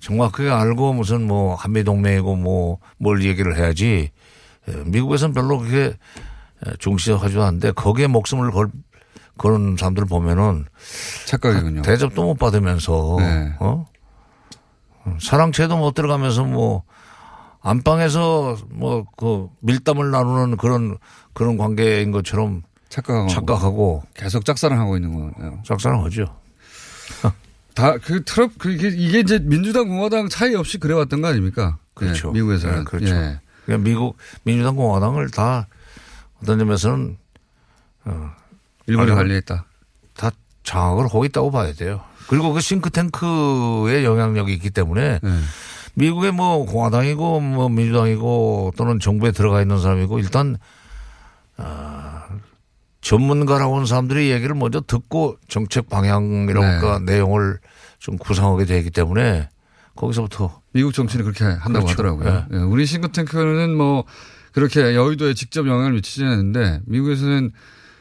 정확하게 0.00 0.50
알고 0.50 0.92
무슨 0.94 1.26
뭐 1.26 1.54
한미 1.54 1.84
동맹이고 1.84 2.36
뭐 2.36 2.78
뭘 2.98 3.24
얘기를 3.24 3.56
해야지 3.56 4.10
예, 4.68 4.72
미국에서는 4.86 5.34
별로 5.34 5.58
그렇게 5.58 5.96
예, 6.66 6.72
중시하지도 6.78 7.42
않는데 7.42 7.72
거기에 7.72 8.06
목숨을 8.06 8.52
걸 8.52 8.68
그런 9.36 9.76
사람들 9.76 10.04
보면은 10.04 10.66
착각이군요. 11.26 11.82
대접도 11.82 12.22
못 12.22 12.34
받으면서 12.38 13.16
네. 13.18 13.54
어 13.58 13.86
사랑채도 15.20 15.76
못 15.76 15.94
들어가면서 15.94 16.44
뭐 16.44 16.84
안방에서 17.62 18.58
뭐 18.70 19.04
그 19.16 19.48
밀담을 19.60 20.10
나누는 20.10 20.56
그런 20.56 20.96
그런 21.32 21.56
관계인 21.56 22.10
것처럼 22.10 22.62
착각하고. 22.88 23.28
착각하고 23.28 24.02
계속 24.14 24.44
짝사랑하고 24.44 24.96
있는 24.96 25.14
거예요. 25.14 25.62
짝사랑하죠. 25.64 26.26
다 27.74 27.96
그 27.98 28.22
트럼프 28.24 28.56
그 28.58 28.70
이게, 28.72 28.88
이게 28.88 29.20
이제 29.20 29.38
민주당 29.38 29.88
공화당 29.88 30.28
차이 30.28 30.54
없이 30.54 30.78
그래왔던 30.78 31.22
거 31.22 31.28
아닙니까? 31.28 31.78
그렇죠. 31.94 32.28
예, 32.28 32.32
미국에서는 32.32 32.78
네, 32.78 32.84
그렇죠. 32.84 33.14
예. 33.14 33.40
그러니까 33.64 33.88
미국 33.88 34.16
민주당 34.42 34.76
공화당을 34.76 35.30
다 35.30 35.68
어떤 36.42 36.58
점에서는 36.58 37.16
어, 38.04 38.30
일본이 38.86 39.12
관리했다. 39.12 39.64
다 40.16 40.30
장악을 40.64 41.04
하고 41.06 41.24
있다고 41.24 41.50
봐야 41.50 41.72
돼요. 41.72 42.02
그리고 42.28 42.52
그 42.52 42.60
싱크탱크의 42.60 44.04
영향력이 44.04 44.52
있기 44.54 44.70
때문에 44.70 45.20
예. 45.22 45.30
미국의 45.94 46.32
뭐 46.32 46.64
공화당이고 46.64 47.40
뭐 47.40 47.68
민주당이고 47.68 48.72
또는 48.76 48.98
정부에 48.98 49.30
들어가 49.32 49.60
있는 49.60 49.80
사람이고 49.80 50.18
일단 50.18 50.56
아, 51.56 52.28
전문가라고 53.00 53.74
하는 53.74 53.86
사람들이 53.86 54.30
얘기를 54.30 54.54
먼저 54.54 54.80
듣고 54.80 55.36
정책 55.48 55.88
방향이랄까 55.88 57.00
내용을 57.00 57.58
좀 57.98 58.16
구상하게 58.16 58.64
되기 58.64 58.90
때문에 58.90 59.48
거기서부터 59.94 60.60
미국 60.72 60.94
정치는 60.94 61.24
그렇게 61.24 61.44
한다고 61.44 61.86
그렇죠. 61.86 61.92
하더라고요. 61.92 62.46
예, 62.52 62.56
우리 62.58 62.86
싱크탱크는 62.86 63.76
뭐 63.76 64.04
그렇게 64.52 64.94
여의도에 64.94 65.34
직접 65.34 65.66
영향을 65.66 65.92
미치지 65.92 66.24
않는데 66.24 66.80
미국에서는 66.86 67.52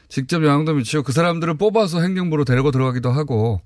직접 0.07 0.43
영향도 0.43 0.74
미치고 0.74 1.03
그 1.03 1.12
사람들을 1.12 1.55
뽑아서 1.55 2.01
행정부로 2.01 2.45
데리고 2.45 2.71
들어가기도 2.71 3.12
하고 3.12 3.62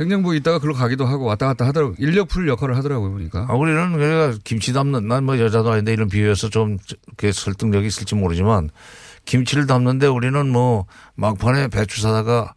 행정부에 0.00 0.38
있다가 0.38 0.58
글로 0.58 0.72
가기도 0.74 1.04
하고 1.06 1.26
왔다 1.26 1.46
갔다 1.46 1.66
하더라고요. 1.66 1.96
인력 1.98 2.28
풀 2.28 2.48
역할을 2.48 2.76
하더라고요, 2.76 3.10
보니까. 3.12 3.46
아, 3.48 3.54
우리는 3.54 3.92
그래가 3.92 4.36
김치 4.44 4.72
담는, 4.72 5.06
난 5.06 5.24
뭐 5.24 5.38
여자도 5.38 5.70
아닌데 5.72 5.92
이런 5.92 6.08
비유에서 6.08 6.48
좀 6.48 6.78
설득력이 7.20 7.86
있을지 7.86 8.14
모르지만 8.14 8.70
김치를 9.26 9.66
담는데 9.66 10.06
우리는 10.06 10.48
뭐 10.48 10.86
막판에 11.16 11.68
배추 11.68 12.00
사다가 12.00 12.54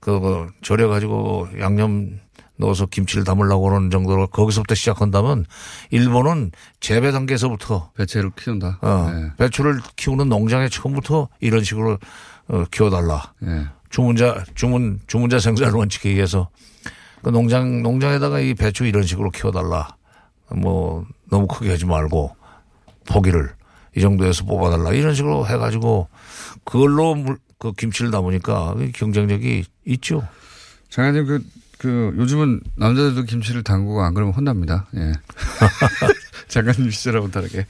그, 0.00 0.18
그 0.18 0.46
절여 0.62 0.88
가지고 0.88 1.48
양념 1.60 2.18
넣어서 2.56 2.86
김치를 2.86 3.22
담으려고 3.22 3.70
하는 3.70 3.90
정도로 3.90 4.28
거기서부터 4.28 4.74
시작한다면 4.74 5.44
일본은 5.90 6.50
재배 6.80 7.12
단계에서부터 7.12 7.92
배추를 7.96 8.30
키운다. 8.30 8.78
어, 8.80 9.10
네. 9.12 9.30
배추를 9.36 9.80
키우는 9.94 10.28
농장에 10.28 10.68
처음부터 10.68 11.28
이런 11.40 11.62
식으로 11.62 11.98
어, 12.48 12.64
키워달라. 12.70 13.34
네. 13.40 13.66
주문자 13.90 14.44
주문 14.54 14.98
주문자 15.06 15.38
생산 15.38 15.72
원칙에 15.72 16.10
의해서 16.10 16.48
그 17.22 17.30
농장 17.30 17.82
농장에다가 17.82 18.40
이 18.40 18.54
배추 18.54 18.84
이런 18.84 19.02
식으로 19.02 19.30
키워달라. 19.30 19.96
뭐 20.50 21.06
너무 21.30 21.46
크게 21.46 21.70
하지 21.70 21.84
말고 21.84 22.34
포기를 23.06 23.50
이 23.96 24.00
정도에서 24.00 24.44
뽑아달라 24.44 24.92
이런 24.92 25.14
식으로 25.14 25.46
해가지고 25.46 26.08
그걸로 26.64 27.14
물, 27.14 27.38
그 27.58 27.72
김치를 27.72 28.10
담으니까 28.10 28.76
경쟁력이 28.94 29.64
있죠. 29.86 30.26
장관님 30.90 31.26
그, 31.26 31.44
그 31.78 32.14
요즘은 32.16 32.60
남자들도 32.76 33.24
김치를 33.24 33.62
담그고 33.62 34.02
안 34.02 34.14
그러면 34.14 34.34
혼납니다. 34.34 34.86
예. 34.96 35.12
장관님 36.48 36.90
시절하고는 36.90 37.32
다르게. 37.32 37.66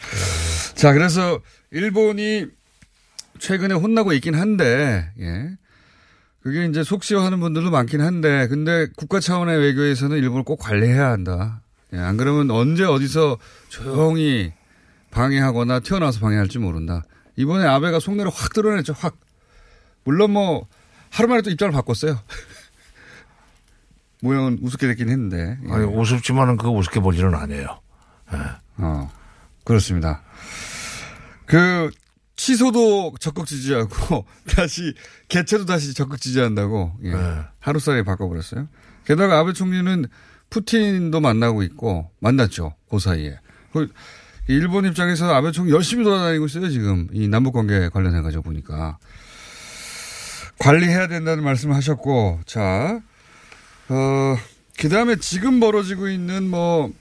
자 0.75 0.93
그래서 0.93 1.41
일본이 1.71 2.47
최근에 3.39 3.75
혼나고 3.75 4.13
있긴 4.13 4.35
한데 4.35 5.11
예. 5.21 5.51
그게 6.43 6.67
이제 6.67 6.83
속 6.83 7.05
시원하는 7.05 7.41
분들도 7.41 7.71
많긴 7.71 8.01
한데 8.01 8.49
근데 8.49 8.87
국가 8.97 9.21
차원의 9.21 9.59
외교에서는 9.59 10.17
일본을 10.17 10.45
꼭 10.45 10.57
관리해야 10.57 11.11
한다. 11.11 11.61
예, 11.93 11.99
안 11.99 12.17
그러면 12.17 12.51
언제 12.51 12.85
어디서 12.85 13.39
조용히 13.69 14.53
방해하거나 15.11 15.81
튀어나와서 15.81 16.21
방해할지 16.21 16.59
모른다. 16.59 17.03
이번에 17.37 17.67
아베가 17.67 17.99
속내를 17.99 18.31
확 18.33 18.53
드러냈죠. 18.53 18.93
확. 18.93 19.17
물론 20.05 20.33
뭐 20.33 20.67
하루 21.11 21.29
만에 21.29 21.43
또 21.43 21.51
입장을 21.51 21.73
바꿨어요. 21.73 22.19
모양은 24.23 24.59
우습게 24.63 24.87
됐긴 24.89 25.09
했는데. 25.09 25.59
예. 25.67 25.73
아니 25.73 25.85
우습지만은 25.85 26.57
그거 26.57 26.71
우습게 26.71 27.01
볼 27.01 27.15
일은 27.15 27.35
아니에요. 27.35 27.81
어, 28.79 29.11
그렇습니다. 29.65 30.23
그, 31.47 31.91
취소도 32.39 33.17
적극 33.19 33.47
지지하고, 33.47 34.25
다시, 34.57 34.95
개최도 35.29 35.67
다시 35.67 35.93
적극 35.93 36.21
지지한다고, 36.21 36.97
예. 37.03 37.13
네. 37.13 37.41
하루 37.59 37.81
사이에 37.81 38.05
바꿔버렸어요. 38.05 38.69
게다가 39.05 39.41
아베 39.41 39.53
총리는 39.53 40.07
푸틴도 40.49 41.21
만나고 41.21 41.65
있고, 41.65 42.11
만났죠. 42.21 42.75
그 42.89 43.01
사이에. 43.01 43.39
그 43.73 43.89
일본 44.47 44.87
입장에서 44.87 45.35
아베 45.35 45.51
총리 45.51 45.73
열심히 45.73 46.05
돌아다니고 46.05 46.47
있어요, 46.47 46.71
지금. 46.71 47.09
이 47.13 47.27
남북 47.27 47.53
관계 47.53 47.89
관련해 47.89 48.23
가지고 48.23 48.45
보니까. 48.45 48.99
관리해야 50.61 51.09
된다는 51.09 51.43
말씀을 51.43 51.75
하셨고, 51.75 52.41
자, 52.47 53.01
어, 53.89 54.37
그 54.79 54.89
다음에 54.89 55.17
지금 55.17 55.59
벌어지고 55.59 56.09
있는 56.09 56.49
뭐, 56.49 56.93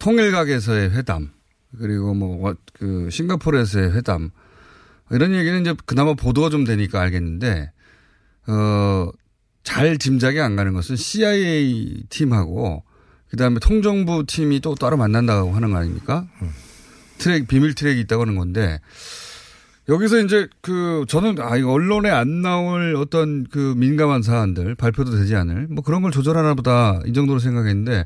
통일각에서의 0.00 0.90
회담, 0.90 1.30
그리고 1.78 2.14
뭐, 2.14 2.54
그, 2.72 3.08
싱가포르에서의 3.10 3.92
회담, 3.92 4.30
이런 5.10 5.34
얘기는 5.34 5.60
이제 5.60 5.74
그나마 5.86 6.14
보도가 6.14 6.50
좀 6.50 6.64
되니까 6.64 7.00
알겠는데, 7.00 7.70
어, 8.48 9.10
잘 9.62 9.98
짐작이 9.98 10.40
안 10.40 10.56
가는 10.56 10.72
것은 10.72 10.96
CIA 10.96 12.04
팀하고, 12.08 12.84
그 13.28 13.36
다음에 13.36 13.58
통정부 13.58 14.24
팀이 14.26 14.60
또 14.60 14.74
따로 14.74 14.96
만난다고 14.96 15.52
하는 15.52 15.70
거 15.70 15.78
아닙니까? 15.78 16.26
트랙, 17.18 17.48
비밀 17.48 17.74
트랙이 17.74 18.00
있다고 18.00 18.22
하는 18.22 18.36
건데, 18.36 18.78
여기서 19.88 20.18
이제 20.20 20.48
그 20.60 21.04
저는 21.08 21.36
아 21.40 21.56
이거 21.56 21.72
언론에 21.72 22.10
안 22.10 22.42
나올 22.42 22.96
어떤 22.96 23.44
그 23.44 23.74
민감한 23.76 24.22
사안들 24.22 24.74
발표도 24.74 25.12
되지 25.16 25.36
않을 25.36 25.68
뭐 25.70 25.84
그런 25.84 26.02
걸 26.02 26.10
조절하나 26.10 26.54
보다 26.54 27.00
이 27.06 27.12
정도로 27.12 27.38
생각했는데 27.38 28.04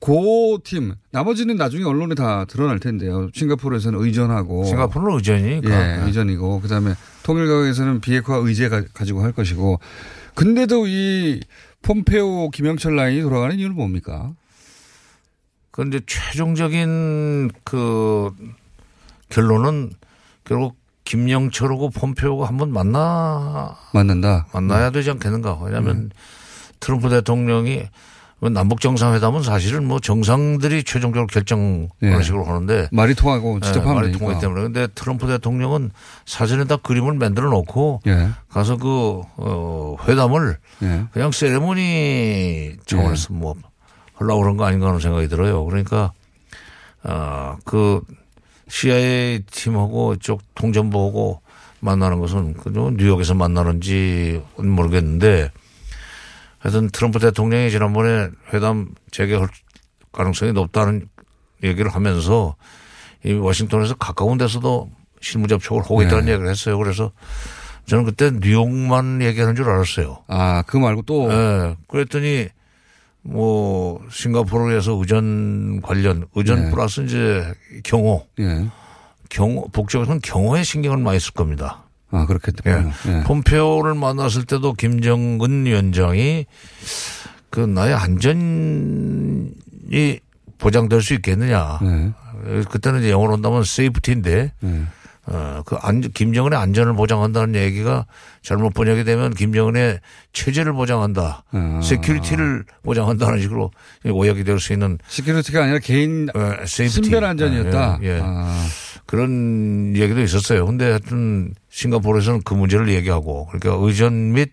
그 0.00 0.58
팀 0.62 0.94
나머지는 1.10 1.56
나중에 1.56 1.84
언론에 1.84 2.14
다 2.14 2.44
드러날 2.44 2.78
텐데요. 2.78 3.28
싱가포르에서는 3.34 3.98
의전하고 3.98 4.64
싱가포르는 4.64 5.14
의전이니까. 5.16 5.70
예, 5.70 5.96
네. 5.96 6.04
의전이고 6.06 6.60
그 6.60 6.68
다음에 6.68 6.94
통일각에서는 7.22 8.00
비핵화 8.00 8.36
의제 8.36 8.68
가, 8.68 8.82
가지고 8.92 9.22
할 9.22 9.32
것이고 9.32 9.80
근데도 10.34 10.86
이 10.86 11.40
폼페오 11.82 12.50
김영철 12.50 12.96
라인이 12.96 13.22
돌아가는 13.22 13.56
이유는 13.56 13.74
뭡니까? 13.76 14.32
그런데 15.70 16.00
최종적인 16.06 17.50
그 17.64 18.30
결론은 19.28 19.92
결국 20.44 20.76
김영철하고 21.04 21.90
폼페오가 21.90 22.48
한번 22.48 22.72
만나 22.72 23.76
만난다. 23.92 24.46
만나야 24.52 24.90
되지 24.90 25.10
않겠는가? 25.10 25.58
왜냐하면 25.62 26.10
트럼프 26.80 27.08
대통령이 27.08 27.76
뭐 27.76 27.84
남북 28.40 28.80
정상회담은 28.80 29.42
사실은 29.42 29.86
뭐 29.86 29.98
정상들이 29.98 30.84
최종적으로 30.84 31.26
결정하는 31.26 31.88
예. 32.02 32.22
식으로 32.22 32.44
하는데 32.44 32.88
말이 32.92 33.14
통하고 33.14 33.60
직접 33.60 33.80
예, 33.80 33.86
말이 33.86 34.06
되니까. 34.08 34.18
통하기 34.18 34.40
때문에 34.40 34.62
근데 34.62 34.86
트럼프 34.94 35.26
대통령은 35.26 35.90
사전에다 36.26 36.76
그림을 36.76 37.14
만들어 37.14 37.48
놓고 37.48 38.02
예. 38.06 38.28
가서 38.50 38.76
그 38.76 39.22
어, 39.38 39.96
회담을 40.06 40.58
예. 40.82 41.04
그냥 41.12 41.32
세레모니 41.32 42.76
차원에서 42.84 43.32
뭐 43.32 43.54
하려고 44.14 44.42
그런 44.42 44.56
거 44.58 44.64
아닌가 44.66 44.88
하는 44.88 45.00
생각이 45.00 45.28
들어요. 45.28 45.64
그러니까 45.64 46.12
아그 47.02 48.02
CIA 48.68 49.44
팀하고 49.50 50.14
이쪽 50.14 50.42
통전부하고 50.54 51.40
만나는 51.80 52.18
것은 52.20 52.54
그저 52.54 52.90
뉴욕에서 52.96 53.34
만나는지 53.34 54.42
모르겠는데 54.56 55.50
하여튼 56.66 56.90
트럼프 56.90 57.20
대통령이 57.20 57.70
지난번에 57.70 58.28
회담 58.52 58.88
재개할 59.12 59.46
가능성이 60.10 60.52
높다는 60.52 61.08
얘기를 61.62 61.94
하면서 61.94 62.56
이 63.24 63.34
워싱턴에서 63.34 63.94
가까운 63.94 64.36
데서도 64.36 64.90
실무 65.20 65.46
접촉을 65.46 65.82
하고 65.82 66.02
있다는 66.02 66.24
네. 66.24 66.32
얘기를 66.32 66.50
했어요. 66.50 66.76
그래서 66.76 67.12
저는 67.86 68.04
그때 68.04 68.32
뉴욕만 68.32 69.22
얘기하는 69.22 69.54
줄 69.54 69.68
알았어요. 69.68 70.24
아, 70.26 70.64
그 70.66 70.76
말고 70.76 71.02
또 71.02 71.30
예. 71.30 71.76
그랬더니 71.86 72.48
뭐 73.22 74.04
싱가포르에서 74.10 74.94
의전 74.94 75.80
관련 75.82 76.26
의전 76.34 76.64
네. 76.64 76.70
플러스 76.72 77.02
이제 77.02 77.46
경호 77.84 78.26
예. 78.40 78.66
경호 79.28 79.68
북쪽에서는 79.68 80.20
경호에 80.20 80.64
신경을 80.64 80.98
많이 80.98 81.20
쓸 81.20 81.32
겁니다. 81.32 81.84
아, 82.10 82.24
그렇겠군요. 82.26 82.92
예. 83.08 83.22
폼페오를 83.24 83.94
만났을 83.94 84.44
때도 84.44 84.72
김정은 84.74 85.66
위원장이 85.66 86.46
그 87.50 87.60
나의 87.60 87.94
안전이 87.94 89.50
보장될 90.58 91.02
수 91.02 91.14
있겠느냐. 91.14 91.78
네. 91.82 92.12
그때는 92.70 93.00
이제 93.00 93.10
영어로 93.10 93.32
한다면 93.34 93.64
safety인데 93.64 94.52
네. 94.60 94.82
어, 95.28 95.62
그 95.66 95.74
안, 95.80 96.00
김정은의 96.00 96.56
안전을 96.56 96.94
보장한다는 96.94 97.56
얘기가 97.60 98.06
잘못 98.42 98.72
번역이 98.74 99.02
되면 99.02 99.34
김정은의 99.34 99.98
체제를 100.32 100.72
보장한다. 100.74 101.42
아. 101.50 101.80
security를 101.82 102.64
보장한다는 102.84 103.40
식으로 103.40 103.72
오역이 104.08 104.44
될 104.44 104.60
수 104.60 104.72
있는 104.72 104.98
security가 105.08 105.64
아니라 105.64 105.80
개인 105.80 106.28
어, 106.32 106.64
safety. 106.64 107.02
신변 107.02 107.24
안전이었다. 107.24 107.98
예, 108.02 108.06
예. 108.08 108.20
아. 108.22 108.64
그런 109.06 109.96
얘기도 109.96 110.20
있었어요. 110.20 110.66
근데 110.66 110.86
하여튼 110.86 111.54
싱가포르에서는 111.70 112.42
그 112.44 112.54
문제를 112.54 112.88
얘기하고 112.88 113.46
그러니까 113.46 113.84
의전 113.86 114.32
및 114.32 114.50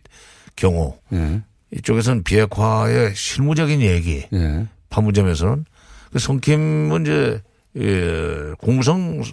경호 0.56 1.00
예. 1.13 1.42
이쪽에서는 1.72 2.24
비핵화의 2.24 3.16
실무적인 3.16 3.82
얘기 3.82 4.26
예. 4.32 4.68
판문점에서는 4.89 5.66
그 6.12 6.20
성킴은 6.20 7.02
이제 7.02 7.42
예, 7.78 8.54
공무성 8.60 9.24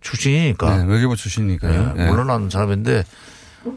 출신이니까 0.00 0.76
네, 0.76 0.92
외교부 0.92 1.16
출신이니까요. 1.16 1.94
예, 1.98 2.04
예. 2.04 2.06
물론 2.08 2.30
아는 2.30 2.48
사람인데 2.48 3.02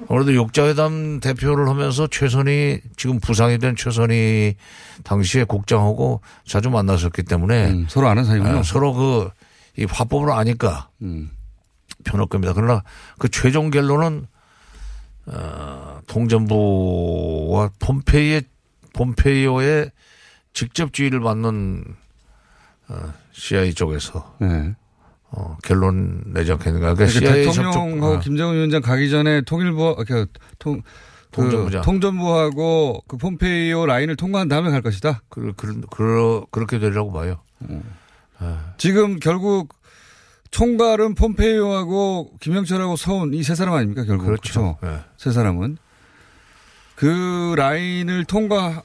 아무래도 0.08 0.36
육자회담 0.36 1.19
대표를 1.19 1.67
하면서 1.67 2.05
최선희 2.05 2.82
지금 2.95 3.19
부상이 3.19 3.58
된 3.58 3.75
최선희 3.75 4.53
당시에 5.03 5.45
국장하고 5.45 6.21
자주 6.45 6.69
만났었기 6.69 7.23
때문에 7.23 7.71
음, 7.71 7.86
서로 7.89 8.08
아는 8.08 8.23
사이군요. 8.23 8.60
예, 8.60 8.63
서로 8.63 8.93
그 8.93 9.29
이 9.77 9.86
화법을 9.86 10.32
아니까 10.32 10.89
음. 11.01 11.32
편할 12.03 12.27
겁니다. 12.27 12.53
그러나 12.53 12.84
그 13.17 13.29
최종 13.29 13.69
결론은 13.69 14.27
어, 15.25 15.99
통전부와 16.08 17.71
폼페이의 17.79 18.43
폼페이오의 18.93 19.91
직접 20.53 20.93
지휘를 20.93 21.19
받는 21.19 21.84
어, 22.88 23.13
CIA 23.34 23.73
쪽에서 23.73 24.36
네. 24.41 24.75
어, 25.32 25.58
결론 25.63 26.23
내지 26.34 26.51
않겠는가. 26.51 26.95
그러니까 26.95 27.19
그러니까 27.19 27.32
CIA 27.32 27.45
대통령하고 27.45 27.89
접촉, 27.91 28.03
어, 28.03 28.19
김정은 28.19 28.55
위원장 28.55 28.82
가기 28.82 29.10
전에 29.10 29.41
통일부, 29.41 29.95
그, 30.08 30.25
통, 30.58 30.82
그 30.82 31.32
통전부장. 31.32 31.82
통전부하고 31.84 33.03
그 33.08 33.17
폼페이오 33.17 33.86
라인을 33.86 34.15
통과한 34.15 34.47
다음에 34.47 34.71
갈 34.71 34.82
것이다. 34.82 35.21
그, 35.29 35.53
그, 35.55 35.82
그, 35.91 36.45
그렇게 36.49 36.79
되리라고 36.79 37.12
봐요. 37.12 37.41
지금 38.78 39.19
결국 39.19 39.73
총괄은 40.52 41.15
폼페이오하고 41.15 42.38
김영철하고 42.39 42.95
서훈 42.95 43.34
이 43.34 43.43
세 43.43 43.54
사람 43.56 43.75
아닙니까 43.75 44.04
결국 44.04 44.25
그렇죠. 44.25 44.78
그렇죠? 44.80 44.95
예. 44.97 45.04
세 45.17 45.32
사람은 45.32 45.78
그 46.95 47.54
라인을 47.56 48.25
통과 48.25 48.84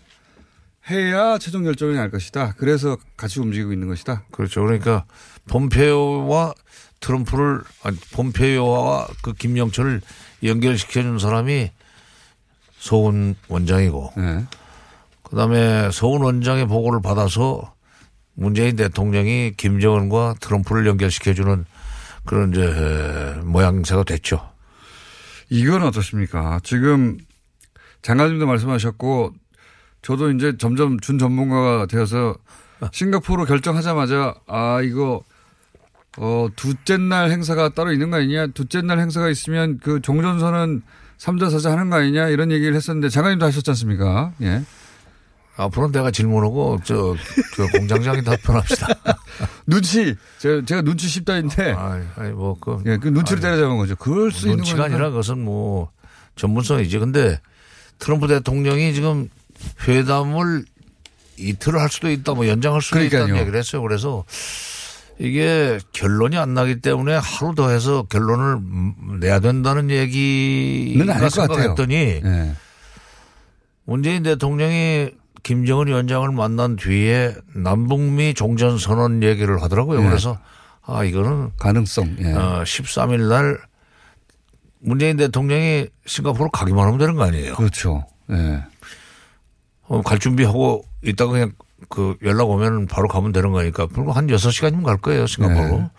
해야 0.91 1.39
최종 1.39 1.65
결정이 1.65 1.95
날 1.95 2.11
것이다. 2.11 2.55
그래서 2.59 2.97
같이 3.17 3.41
움직이고 3.41 3.73
있는 3.73 3.89
것이다. 3.89 4.25
그렇죠. 4.31 4.63
그러니까 4.63 5.05
폼페이오와 5.49 6.53
트럼프를 7.01 7.63
아니 7.83 7.97
폼페이오와 8.13 9.09
그 9.23 9.33
김영철을 9.33 10.01
연결시켜준 10.43 11.19
사람이 11.19 11.71
서훈 12.79 13.35
원장이고 13.49 14.13
네. 14.19 14.45
그다음에 15.23 15.91
서훈 15.91 16.23
원장의 16.23 16.67
보고를 16.69 17.01
받아서 17.01 17.74
문재인 18.35 18.77
대통령이 18.77 19.53
김정은과 19.57 20.35
트럼프를 20.41 20.87
연결시켜주는 20.87 21.65
그런 22.25 22.51
이제 22.53 23.41
모양새가 23.45 24.05
됐죠. 24.05 24.51
이건 25.51 25.83
어떻습니까? 25.83 26.59
지금 26.63 27.19
장관님도 28.03 28.47
말씀하셨고 28.47 29.35
저도 30.03 30.31
이제 30.31 30.57
점점 30.59 31.01
준 31.01 31.19
전문가가 31.19 31.87
되어서 31.87 32.37
싱가포르 32.93 33.47
결정하자마자 33.47 34.35
아 34.47 34.81
이거 34.83 35.23
어 36.19 36.49
둘째 36.55 36.97
날 36.97 37.31
행사가 37.31 37.71
따로 37.71 37.93
있는 37.93 38.11
거 38.11 38.17
아니냐? 38.19 38.49
둘째 38.49 38.83
날 38.83 38.99
행사가 38.99 39.29
있으면 39.29 39.79
그 39.83 40.01
종전선언 40.01 40.83
3자 41.19 41.49
4자 41.49 41.71
하는 41.71 41.91
거 41.91 41.97
아니냐? 41.97 42.29
이런 42.29 42.51
얘기를 42.51 42.75
했었는데 42.75 43.09
장관님도 43.09 43.47
하셨지 43.47 43.71
않습니까? 43.71 44.33
예. 44.43 44.63
앞으로 45.57 45.91
내가 45.93 46.11
질문하고 46.11 46.81
저, 46.85 47.15
저 47.57 47.67
공장장이 47.79 48.25
답변합시다. 48.25 48.89
눈치 49.67 50.17
제가, 50.39 50.63
제가 50.67 50.83
눈치 50.83 51.09
십다인데 51.09 51.73
아니, 51.73 52.05
아니 52.17 52.33
뭐 52.33 52.57
그, 52.61 52.83
예, 52.87 52.97
그 52.97 53.09
눈치를 53.09 53.41
때려잡은 53.41 53.77
거죠. 53.79 53.95
그럴 53.97 54.33
수 54.33 54.47
있는 54.47 54.59
눈치가. 54.59 54.85
아니라 54.85 55.11
그것은 55.11 55.45
뭐 55.45 55.91
전문성이지. 56.37 56.99
근데 56.99 57.41
트럼프 57.99 58.27
대통령이 58.27 58.95
지금 58.95 59.29
회담을 59.87 60.65
이틀을 61.37 61.81
할 61.81 61.89
수도 61.89 62.11
있다, 62.11 62.35
뭐 62.35 62.49
연장할 62.49 62.83
수도 62.83 62.95
그러니까요. 62.95 63.25
있다는 63.25 63.41
얘기를 63.41 63.59
했어요. 63.59 63.83
그래서 63.83 64.25
이게 65.19 65.79
결론이 65.93 66.37
안 66.37 66.55
나기 66.55 66.81
때문에 66.81 67.15
하루 67.15 67.55
더 67.55 67.71
해서 67.71 68.03
결론을 68.09 68.55
음, 68.57 69.19
내야 69.21 69.39
된다는 69.39 69.87
는 69.87 69.97
얘기가. 69.97 71.29
생각했더니 71.29 71.95
예. 71.95 72.55
문재인 73.85 74.23
대통령이 74.25 75.11
김정은 75.45 75.87
위원장을 75.87 76.29
만난 76.33 76.75
뒤에 76.75 77.37
남북미 77.55 78.35
종전선언 78.35 79.23
얘기를 79.23 79.63
하더라고요. 79.63 80.01
네. 80.01 80.09
그래서 80.09 80.39
아, 80.83 81.05
이거는 81.05 81.53
가능성. 81.59 82.17
예. 82.21 82.33
어, 82.33 82.63
13일 82.65 83.29
날 83.29 83.59
문재인 84.81 85.17
대통령이 85.17 85.87
싱가포르 86.07 86.51
가기만 86.53 86.87
하면 86.87 86.99
되는 86.99 87.15
거 87.15 87.25
아니에요. 87.25 87.55
그렇죠. 87.55 88.05
예. 88.31 88.65
어, 89.87 90.03
갈 90.03 90.19
준비하고 90.19 90.85
이따가 91.03 91.33
그냥 91.33 91.53
그 91.91 92.17
연락 92.25 92.49
오면 92.49 92.87
바로 92.87 93.07
가면 93.07 93.33
되는 93.33 93.53
거니까 93.53 93.87
불과 93.87 94.13
한 94.13 94.27
6시간이면 94.27 94.83
갈 94.83 94.97
거예요, 94.97 95.27
싱가포르. 95.27 95.77
네. 95.77 95.91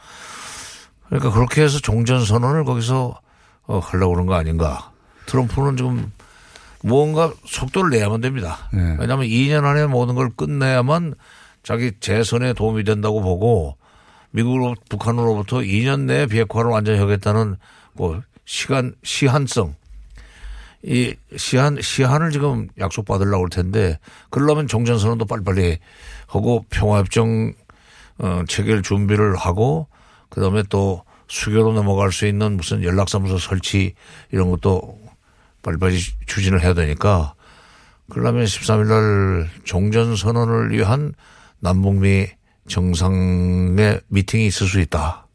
그러니까 1.08 1.32
그렇게 1.32 1.62
해서 1.62 1.80
종전선언을 1.80 2.66
거기서 2.66 3.20
어, 3.68 3.80
하려고 3.80 4.14
그런 4.14 4.26
거 4.26 4.34
아닌가. 4.34 4.92
트럼프는 5.28 5.78
지금 5.78 6.12
무언가 6.86 7.34
속도를 7.46 7.90
내야만 7.90 8.22
됩니다. 8.22 8.70
네. 8.72 8.96
왜냐하면 9.00 9.26
2년 9.26 9.66
안에 9.66 9.88
모든 9.88 10.14
걸 10.14 10.30
끝내야만 10.30 11.16
자기 11.64 11.92
재선에 12.00 12.54
도움이 12.54 12.84
된다고 12.84 13.24
보고 13.24 13.76
미국으로 14.30 14.76
북한으로부터 14.88 15.58
2년 15.58 16.02
내에 16.02 16.28
비핵화를 16.28 16.70
완전히 16.70 17.00
하겠다는 17.00 17.56
뭐 17.94 18.22
시간 18.46 18.94
시한성 19.02 19.74
이 20.84 21.16
시한 21.36 21.82
시한을 21.82 22.30
지금 22.30 22.68
약속 22.78 23.06
받으려고 23.06 23.46
할 23.46 23.50
텐데 23.50 23.98
그러려면 24.30 24.68
종전 24.68 25.00
선언도 25.00 25.26
빨리빨리 25.26 25.80
하고 26.28 26.66
평화협정 26.70 27.54
어 28.20 28.44
체결 28.48 28.84
준비를 28.84 29.36
하고 29.36 29.88
그다음에 30.30 30.62
또 30.70 31.04
수교로 31.28 31.74
넘어갈 31.74 32.12
수 32.12 32.28
있는 32.28 32.58
무슨 32.58 32.84
연락사무소 32.84 33.40
설치 33.40 33.96
이런 34.32 34.52
것도 34.52 35.05
빨리빨리 35.66 36.00
추진을 36.28 36.62
해야 36.62 36.74
되니까 36.76 37.34
그러려면 38.10 38.46
13일 38.46 38.86
날 38.88 39.50
종전 39.64 40.16
선언을 40.16 40.72
위한 40.72 41.14
남북미 41.60 42.28
정상의 42.68 44.00
미팅이 44.08 44.46
있을 44.46 44.68
수 44.68 44.80
있다. 44.80 45.28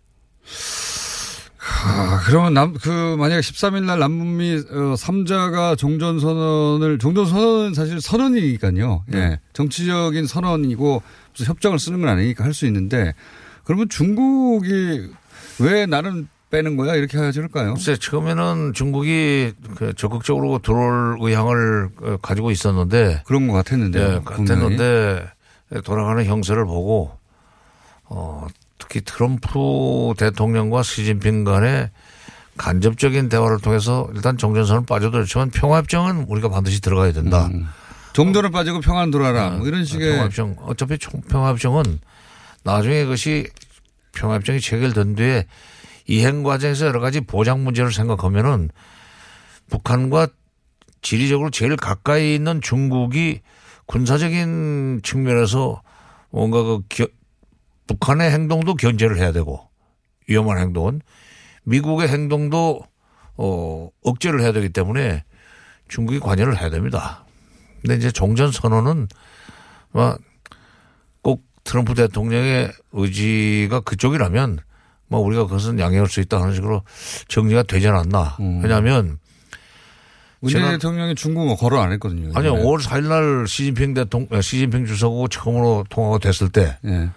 아, 1.84 2.20
그러면 2.26 2.54
남, 2.54 2.74
그, 2.74 3.16
만약에 3.18 3.40
13일 3.40 3.84
날 3.84 3.98
남북미, 3.98 4.54
어, 4.70 4.94
3자가 4.96 5.76
종전선언을, 5.78 6.98
종전선언은 6.98 7.74
사실 7.74 8.00
선언이니까요. 8.00 9.04
예. 9.14 9.40
정치적인 9.52 10.26
선언이고 10.26 11.02
무슨 11.32 11.46
협정을 11.46 11.78
쓰는 11.78 12.00
건 12.00 12.10
아니니까 12.10 12.44
할 12.44 12.52
수 12.52 12.66
있는데 12.66 13.14
그러면 13.64 13.88
중국이 13.88 15.10
왜 15.60 15.86
나는 15.86 16.28
빼는 16.50 16.76
거야? 16.76 16.94
이렇게 16.96 17.16
하지 17.18 17.38
않을까요? 17.38 17.74
글쎄, 17.74 17.96
처음에는 17.96 18.72
중국이 18.74 19.52
그 19.76 19.94
적극적으로 19.94 20.58
들어올 20.58 21.18
의향을 21.20 21.88
어, 22.02 22.16
가지고 22.20 22.50
있었는데. 22.50 23.22
그런 23.24 23.46
것 23.46 23.54
같았는데. 23.54 23.98
네, 24.08 24.20
같았는데 24.24 25.30
돌아가는 25.84 26.24
형세를 26.24 26.64
보고, 26.64 27.16
어, 28.06 28.46
특히 28.78 29.00
트럼프 29.02 29.50
대통령과 30.18 30.82
시진핑 30.82 31.44
간의 31.44 31.90
간접적인 32.56 33.28
대화를 33.28 33.58
통해서 33.60 34.08
일단 34.14 34.36
정전선은 34.36 34.86
빠져도 34.86 35.12
그렇지만 35.12 35.50
평화협정은 35.50 36.26
우리가 36.28 36.48
반드시 36.48 36.80
들어가야 36.80 37.12
된다. 37.12 37.46
음. 37.52 37.66
종전은 38.12 38.50
빠지고 38.50 38.80
평화는 38.80 39.12
돌아라. 39.12 39.50
뭐 39.50 39.66
이런 39.68 39.84
식의. 39.84 40.10
평화협정. 40.10 40.56
어차피 40.62 40.98
총- 40.98 41.20
평화협정은 41.22 42.00
나중에 42.64 43.04
그것이 43.04 43.46
평화협정이 44.12 44.60
체결된 44.60 45.14
뒤에 45.14 45.46
이행 46.06 46.42
과정에서 46.42 46.86
여러 46.86 47.00
가지 47.00 47.20
보장 47.20 47.64
문제를 47.64 47.92
생각하면은 47.92 48.70
북한과 49.68 50.28
지리적으로 51.02 51.50
제일 51.50 51.76
가까이 51.76 52.34
있는 52.34 52.60
중국이 52.60 53.40
군사적인 53.86 55.00
측면에서 55.02 55.82
뭔가 56.30 56.62
그 56.62 56.80
겨- 56.88 57.08
북한의 57.86 58.30
행동도 58.30 58.74
견제를 58.74 59.18
해야 59.18 59.32
되고 59.32 59.68
위험한 60.28 60.58
행동은 60.58 61.00
미국의 61.64 62.08
행동도 62.08 62.82
어 63.36 63.88
억제를 64.02 64.40
해야 64.42 64.52
되기 64.52 64.68
때문에 64.68 65.24
중국이 65.88 66.20
관여를 66.20 66.58
해야 66.60 66.70
됩니다. 66.70 67.24
근데 67.80 67.96
이제 67.96 68.10
종전 68.12 68.52
선언은 68.52 69.08
꼭 71.22 71.44
트럼프 71.64 71.94
대통령의 71.94 72.70
의지가 72.92 73.80
그쪽이라면 73.80 74.58
뭐 75.10 75.20
우리가 75.20 75.44
그것은 75.44 75.78
양해할 75.80 76.06
수 76.06 76.20
있다 76.20 76.40
하는 76.40 76.54
식으로 76.54 76.82
정리가 77.28 77.64
되지 77.64 77.88
않았나. 77.88 78.36
왜냐하면 78.62 79.18
문재인 80.38 80.70
대통령이 80.70 81.16
중국 81.16 81.46
뭐 81.46 81.56
거론 81.56 81.82
안 81.82 81.92
했거든요. 81.92 82.30
아니요, 82.34 82.54
네. 82.54 82.62
5월 82.62 82.80
4일 82.80 83.08
날 83.08 83.46
시진핑 83.46 83.92
대통령, 83.94 84.40
시진핑 84.40 84.86
주석하고 84.86 85.28
처음으로 85.28 85.84
통화가 85.90 86.18
됐을 86.18 86.48
때 86.48 86.78
예. 86.86 87.10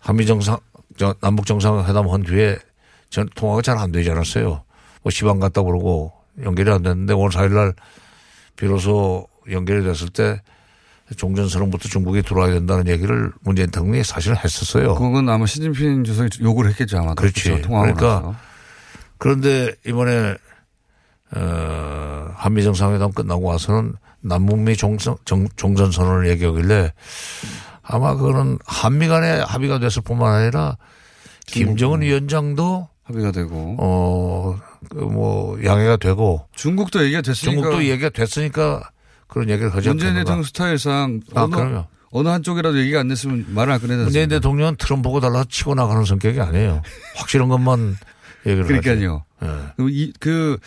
한미 0.00 0.26
정상, 0.26 0.58
저 0.96 1.14
남북 1.20 1.46
정상회담 1.46 2.08
한 2.10 2.22
뒤에 2.24 2.58
전 3.10 3.28
통화가 3.34 3.62
잘 3.62 3.78
안 3.78 3.92
되지 3.92 4.10
않았어요. 4.10 4.64
뭐 5.02 5.10
시방 5.10 5.38
갔다 5.38 5.62
그러고 5.62 6.12
연결이 6.42 6.68
안 6.70 6.82
됐는데 6.82 7.14
5월 7.14 7.30
4일 7.30 7.52
날 7.54 7.72
비로소 8.56 9.26
연결이 9.50 9.84
됐을 9.84 10.08
때 10.08 10.42
종전선언부터 11.16 11.88
중국이 11.88 12.22
들어와야 12.22 12.52
된다는 12.54 12.88
얘기를 12.88 13.32
문재인 13.40 13.70
대통령이 13.70 14.04
사실 14.04 14.36
했었어요. 14.36 14.94
그건 14.94 15.28
아마 15.28 15.46
시진핑 15.46 16.04
주석이 16.04 16.42
요구를 16.42 16.70
했겠죠 16.70 16.98
아마. 16.98 17.14
그렇지. 17.14 17.62
통화하고 17.62 17.94
그러니까 17.94 18.20
나서. 18.20 18.36
그런데 19.18 19.72
이번에 19.86 20.36
어, 21.36 22.30
한미 22.34 22.62
정상회담 22.62 23.12
끝나고 23.12 23.42
와서는 23.44 23.94
남북미 24.20 24.76
종전, 24.76 25.16
정- 25.24 25.48
종전 25.56 25.90
선언을 25.92 26.28
얘기하길래 26.30 26.92
아마 27.82 28.14
그거는 28.14 28.58
한미 28.66 29.08
간에 29.08 29.40
합의가 29.40 29.78
됐을 29.78 30.02
뿐만 30.02 30.34
아니라 30.34 30.76
김정은 31.46 32.02
위원장도 32.02 32.88
합의가 33.04 33.32
되고 33.32 33.76
어, 33.78 34.58
그뭐 34.90 35.58
양해가 35.64 35.96
되고 35.96 36.46
중국도 36.54 37.02
얘기가 37.04 37.22
됐으니까 37.22 37.52
중국도 37.62 37.84
얘기가 37.84 38.10
됐으니까 38.10 38.90
그런 39.28 39.48
얘기를 39.50 39.68
하지 39.74 39.88
문재인 39.88 40.10
않겠는가. 40.10 40.20
대통령 40.24 40.42
스타일상 40.44 41.20
아, 41.34 41.42
어느, 41.42 41.54
그럼요. 41.54 41.86
어느 42.10 42.28
한쪽이라도 42.28 42.78
얘기가 42.80 43.00
안 43.00 43.08
됐으면 43.08 43.46
말을 43.48 43.72
안 43.74 43.80
꺼내지 43.80 44.02
문재인 44.02 44.24
않습니까? 44.24 44.36
대통령은 44.36 44.76
트럼프 44.78 45.02
보고 45.08 45.20
달라 45.20 45.44
치고 45.48 45.74
나가는 45.74 46.04
성격이 46.04 46.40
아니에요. 46.40 46.82
확실한 47.16 47.48
것만 47.48 47.96
얘기를 48.46 48.64
그러니까요. 48.66 49.24
하지. 49.40 49.52
예. 49.52 49.72
그 49.76 49.90
이- 49.90 50.12
그 50.18 50.58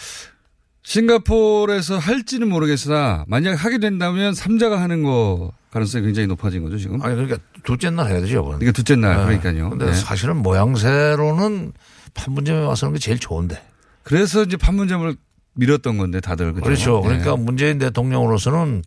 싱가포르에서 0.83 1.97
할지는 1.97 2.49
모르겠으나 2.49 3.23
만약 3.27 3.53
하게 3.63 3.77
된다면 3.77 4.33
삼자가 4.33 4.81
하는 4.81 5.03
거 5.03 5.51
가능성이 5.71 6.05
굉장히 6.05 6.27
높아진 6.27 6.63
거죠 6.63 6.77
지금. 6.77 7.01
아니 7.01 7.15
그러니까 7.15 7.37
둘째 7.63 7.89
날 7.91 8.07
해야 8.09 8.19
되죠. 8.19 8.43
그건. 8.43 8.59
그러니까 8.59 8.71
둘째 8.75 8.95
날 8.95 9.17
네. 9.17 9.23
그러니까요. 9.39 9.69
근데 9.69 9.85
네. 9.85 9.93
사실은 9.93 10.37
모양새로는 10.37 11.73
판문점에 12.13 12.59
와서 12.65 12.87
하는 12.87 12.95
게 12.95 12.99
제일 12.99 13.19
좋은데. 13.19 13.61
그래서 14.03 14.43
이제 14.43 14.57
판문점을 14.57 15.15
밀었던 15.53 15.97
건데 15.97 16.19
다들 16.19 16.53
그죠? 16.53 16.63
그렇죠. 16.63 16.95
네. 17.01 17.07
그러니까 17.07 17.35
문재인 17.35 17.77
대통령으로서는 17.77 18.83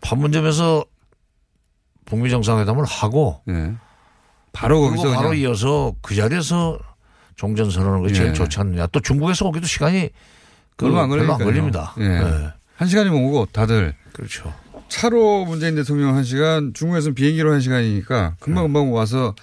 판문점에서 0.00 0.84
북미 2.04 2.30
정상회담을 2.30 2.84
하고 2.84 3.42
예. 3.48 3.74
바로 4.52 4.80
거기서 4.80 5.12
바로 5.12 5.34
이어서 5.34 5.94
그 6.02 6.14
자리에서 6.14 6.78
종전 7.36 7.70
선언을 7.70 8.02
그게 8.02 8.14
제일 8.14 8.28
예. 8.30 8.32
좋지 8.32 8.60
않느냐. 8.60 8.86
또 8.88 9.00
중국에서 9.00 9.46
오기도 9.46 9.66
시간이 9.66 10.10
그 10.76 10.86
얼마 10.86 11.02
안 11.02 11.10
별로 11.10 11.32
안. 11.34 11.38
걸립니다. 11.38 11.94
예. 11.98 12.08
네. 12.08 12.48
한 12.76 12.88
시간이면 12.88 13.22
오고 13.24 13.46
다들 13.52 13.94
그렇죠. 14.12 14.52
차로 14.88 15.44
문재인 15.44 15.76
대통령 15.76 16.16
한 16.16 16.24
시간, 16.24 16.72
중국에서는 16.74 17.14
비행기로 17.14 17.52
한 17.52 17.60
시간이니까 17.60 18.34
금방 18.40 18.64
금방 18.64 18.92
와서 18.92 19.34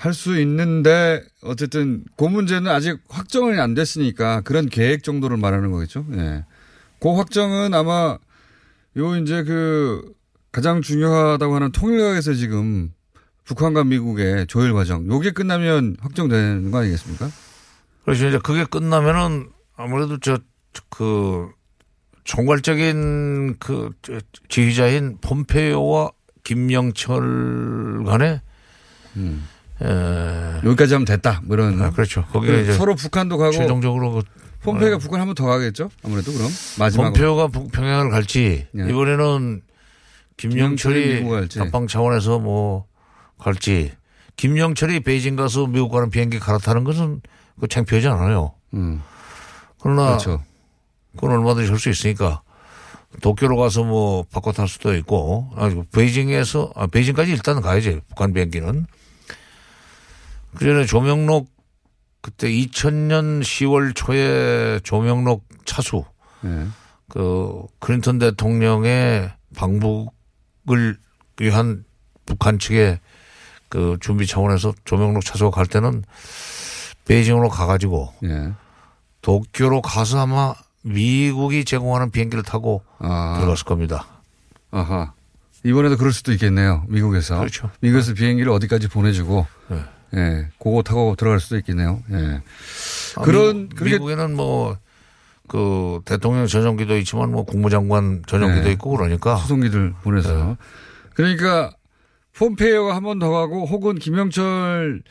할 0.00 0.14
수 0.14 0.40
있는데 0.40 1.22
어쨌든 1.42 2.04
그 2.16 2.24
문제는 2.24 2.70
아직 2.70 2.98
확정이 3.08 3.58
안 3.60 3.74
됐으니까 3.74 4.40
그런 4.40 4.66
계획 4.68 5.02
정도를 5.02 5.36
말하는 5.36 5.70
거겠죠. 5.70 6.06
예. 6.14 6.44
그 7.00 7.14
확정은 7.14 7.74
아마 7.74 8.16
요 8.96 9.16
이제 9.16 9.44
그 9.44 10.12
가장 10.52 10.80
중요하다고 10.80 11.54
하는 11.54 11.70
통일각에서 11.72 12.32
지금 12.34 12.92
북한과 13.44 13.84
미국의 13.84 14.46
조율 14.46 14.72
과정 14.72 15.06
요게 15.06 15.32
끝나면 15.32 15.96
확정되는 16.00 16.70
거 16.70 16.78
아니겠습니까? 16.78 17.28
그래서 18.04 18.26
이제 18.28 18.38
그게 18.42 18.64
끝나면은 18.64 19.50
아무래도 19.76 20.18
저 20.18 20.38
그 20.88 21.48
총괄적인 22.22 23.56
그 23.58 23.90
저- 24.02 24.20
지휘자인 24.48 25.18
폼페이오와 25.20 26.10
김영철 26.44 28.04
간에 28.06 28.40
에, 29.82 30.60
여기까지 30.64 30.94
하면 30.94 31.04
됐다. 31.06 31.40
뭐 31.44 31.56
이런. 31.56 31.80
아, 31.80 31.90
그렇죠. 31.90 32.24
이제 32.62 32.72
서로 32.74 32.94
북한도 32.94 33.38
가고 33.38 33.52
최종적으로 33.52 34.12
그 34.12 34.22
폼페이가 34.62 34.98
북한 34.98 35.20
한번 35.20 35.34
더 35.34 35.46
가겠죠? 35.46 35.90
아무래도 36.04 36.32
그럼 36.32 36.50
마지막으로. 36.78 37.12
폼페오가 37.14 37.48
북평양을 37.48 38.10
갈지 38.10 38.66
예. 38.76 38.88
이번에는 38.90 39.62
김영철이. 40.36 41.24
답방 41.56 41.86
차원에서 41.86 42.38
뭐 42.38 42.86
갈지 43.38 43.92
김영철이 44.36 45.00
베이징 45.00 45.36
가서 45.36 45.66
미국 45.66 45.90
가는 45.92 46.10
비행기 46.10 46.38
갈아타는 46.38 46.84
것은 46.84 47.20
그 47.60 47.68
창피하지 47.68 48.08
않아요. 48.08 48.52
음. 48.74 49.02
그러나 49.80 50.06
그렇죠. 50.08 50.42
그건 51.14 51.32
얼마든지 51.32 51.70
할 51.70 51.78
수 51.78 51.88
있으니까 51.90 52.42
도쿄로 53.22 53.56
가서 53.56 53.82
뭐 53.82 54.24
바꿔 54.30 54.52
탈 54.52 54.68
수도 54.68 54.94
있고 54.94 55.50
아 55.56 55.70
베이징에서 55.92 56.72
아 56.76 56.86
베이징까지 56.86 57.32
일단 57.32 57.60
가야지 57.60 58.00
북한 58.08 58.32
비행기는 58.32 58.86
그 60.56 60.64
전에 60.64 60.84
조명록 60.84 61.48
그때 62.22 62.48
2000년 62.50 63.42
10월 63.42 63.94
초에 63.94 64.80
조명록 64.82 65.44
차수 65.64 66.04
예. 66.44 66.66
그 67.08 67.64
클린턴 67.78 68.18
대통령의 68.18 69.30
방북을 69.56 70.98
위한 71.40 71.84
북한 72.26 72.58
측의 72.58 73.00
그 73.68 73.96
준비 74.00 74.26
차원에서 74.26 74.74
조명록 74.84 75.24
차수가 75.24 75.50
갈 75.50 75.66
때는 75.66 76.04
베이징으로 77.06 77.48
가가지고 77.48 78.12
예. 78.24 78.52
도쿄로 79.22 79.82
가서 79.82 80.20
아마 80.20 80.54
미국이 80.82 81.64
제공하는 81.64 82.10
비행기를 82.10 82.42
타고 82.42 82.82
아. 82.98 83.36
들어갔을 83.38 83.64
겁니다. 83.64 84.06
아하. 84.70 85.12
이번에도 85.64 85.96
그럴 85.96 86.12
수도 86.12 86.32
있겠네요. 86.32 86.84
미국에서. 86.88 87.38
그렇죠. 87.38 87.70
미국에서 87.80 88.14
비행기를 88.14 88.50
어디까지 88.50 88.88
보내주고. 88.88 89.46
네. 90.12 90.20
예. 90.20 90.48
그거 90.58 90.82
타고 90.82 91.14
들어갈 91.16 91.40
수도 91.40 91.56
있겠네요. 91.58 92.02
예. 92.12 92.40
아, 93.16 93.22
그런, 93.22 93.68
그렇게. 93.68 93.92
미국에는 93.94 94.34
뭐 94.36 94.76
그 95.50 96.00
대통령 96.04 96.46
전용기도 96.46 96.96
있지만 96.98 97.32
뭐 97.32 97.44
국무장관 97.44 98.22
전용기도 98.28 98.66
네. 98.66 98.70
있고 98.72 98.90
그러니까 98.90 99.36
수송기들 99.38 99.94
보내서. 100.00 100.32
네. 100.32 100.56
그러니까 101.14 101.72
폼페이오가 102.38 102.94
한 102.94 103.02
번 103.02 103.18
더 103.18 103.30
가고 103.30 103.66
혹은 103.66 103.96
김영철 103.98 105.02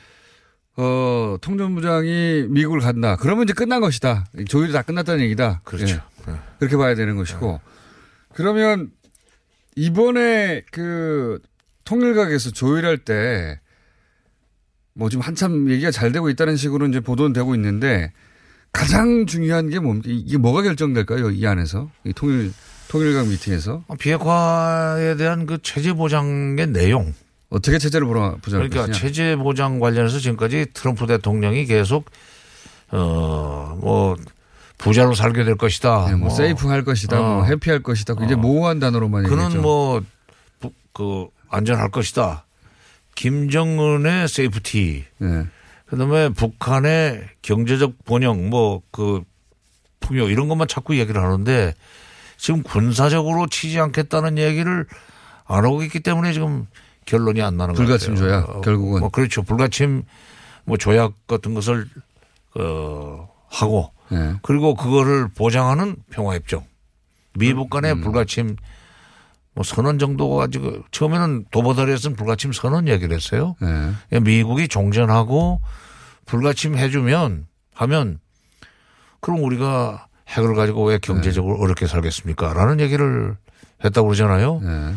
어, 0.78 1.36
통전부장이 1.42 2.46
미국을 2.52 2.80
간다. 2.80 3.18
그러면 3.18 3.44
이제 3.44 3.52
끝난 3.54 3.82
것이다. 3.82 4.28
조율이 4.48 4.72
다 4.72 4.82
끝났다는 4.82 5.20
얘기다. 5.26 5.60
그렇죠. 5.66 5.98
예. 6.28 6.32
네. 6.32 6.38
그렇게 6.58 6.78
봐야 6.78 6.96
되는 6.96 7.18
것이고. 7.18 7.60
그러면 8.34 8.92
이번에 9.76 10.64
그 10.72 11.40
통일각에서 11.84 12.52
조율할 12.52 13.00
때 13.00 13.60
뭐 14.93 15.10
지금 15.10 15.21
한참 15.23 15.69
얘기가 15.69 15.91
잘 15.91 16.12
되고 16.12 16.30
있다는 16.30 16.56
식으로 16.58 16.88
이제 16.88 16.99
보도는 16.99 17.34
되고 17.34 17.56
있는데 17.56 18.12
가장 18.73 19.25
중요한 19.25 19.69
게 19.69 19.80
뭡니까? 19.80 20.10
이게 20.12 20.38
뭐가 20.38 20.62
결정될까요? 20.62 21.32
이 21.32 21.45
안에서? 21.47 21.89
이 22.06 22.13
통일, 22.13 22.52
통일각 22.88 23.28
미팅에서? 23.28 23.84
비핵화에 23.99 25.15
대한 25.15 25.45
그 25.45 25.58
체제 25.63 25.93
보장의 25.93 26.67
내용. 26.67 27.13
어떻게 27.49 27.80
체제를 27.80 28.06
보라, 28.06 28.36
보장할 28.41 28.69
그러니까 28.69 28.91
것이냐? 28.91 28.93
체제 29.08 29.36
보장 29.36 29.80
관련해서 29.80 30.19
지금까지 30.19 30.67
트럼프 30.73 31.08
대통령이 31.08 31.65
계속 31.65 32.06
어뭐 32.91 34.17
부자로 34.78 35.13
살게 35.15 35.43
될 35.43 35.56
것이다. 35.56 36.08
네, 36.10 36.15
뭐, 36.15 36.30
safe 36.30 36.67
할 36.67 36.84
것이다. 36.84 37.17
뭐 37.17 37.41
어. 37.41 37.43
happy할 37.45 37.82
것이다. 37.84 38.15
굉장히 38.15 38.41
모호한 38.41 38.80
단어로만. 38.80 39.23
그는 39.23 39.62
뭐, 39.62 40.02
부- 40.60 40.71
그, 40.93 41.28
안전할 41.49 41.89
것이다. 41.91 42.45
김정은의 43.19 44.29
safety. 44.30 45.04
네. 45.17 45.45
그 45.88 45.97
다음에 45.97 46.29
북한의 46.29 47.27
경제적 47.41 48.05
번영, 48.05 48.49
뭐, 48.49 48.82
그, 48.91 49.23
풍요, 49.99 50.29
이런 50.29 50.47
것만 50.47 50.69
자꾸 50.69 50.97
얘기를 50.97 51.21
하는데 51.21 51.73
지금 52.38 52.63
군사적으로 52.63 53.47
치지 53.47 53.77
않겠다는 53.77 54.38
얘기를 54.38 54.86
안 55.45 55.65
하고 55.65 55.84
있기 55.84 55.99
때문에 55.99 56.32
지금 56.32 56.65
결론이 57.03 57.41
안 57.41 57.58
나는 57.58 57.73
거예요. 57.73 57.86
불가침 57.86 58.15
조약, 58.15 58.62
결국은. 58.62 59.01
뭐 59.01 59.10
그렇죠. 59.10 59.43
불가침 59.43 60.03
뭐 60.63 60.77
조약 60.77 61.27
같은 61.27 61.53
것을, 61.53 61.89
어, 62.58 63.27
하고 63.49 63.91
네. 64.08 64.36
그리고 64.43 64.75
그거를 64.75 65.27
보장하는 65.27 65.97
평화협정. 66.10 66.63
미북 67.34 67.69
간의 67.69 67.91
음. 67.95 68.01
불가침 68.01 68.55
뭐 69.56 69.64
선언 69.64 70.00
정도 70.00 70.36
가지고 70.36 70.84
처음에는 70.92 71.46
도보다리에서는 71.52 72.16
불가침 72.16 72.54
선언 72.54 72.88
얘기를 72.88 73.16
했어요. 73.16 73.56
네. 73.62 74.20
미국이 74.20 74.68
종전하고 74.68 75.62
불가침 76.26 76.78
해주면 76.78 77.48
하면 77.74 78.20
그럼 79.20 79.44
우리가 79.44 80.08
핵을 80.30 80.56
가지고 80.56 80.86
왜 80.86 81.00
경제적으로 81.00 81.56
네. 81.56 81.64
어렵게 81.64 81.88
살겠습니까? 81.88 82.54
라는 82.54 82.80
얘기를 82.80 83.36
했다고 83.84 84.08
그러잖아요. 84.08 84.60
네. 84.64 84.94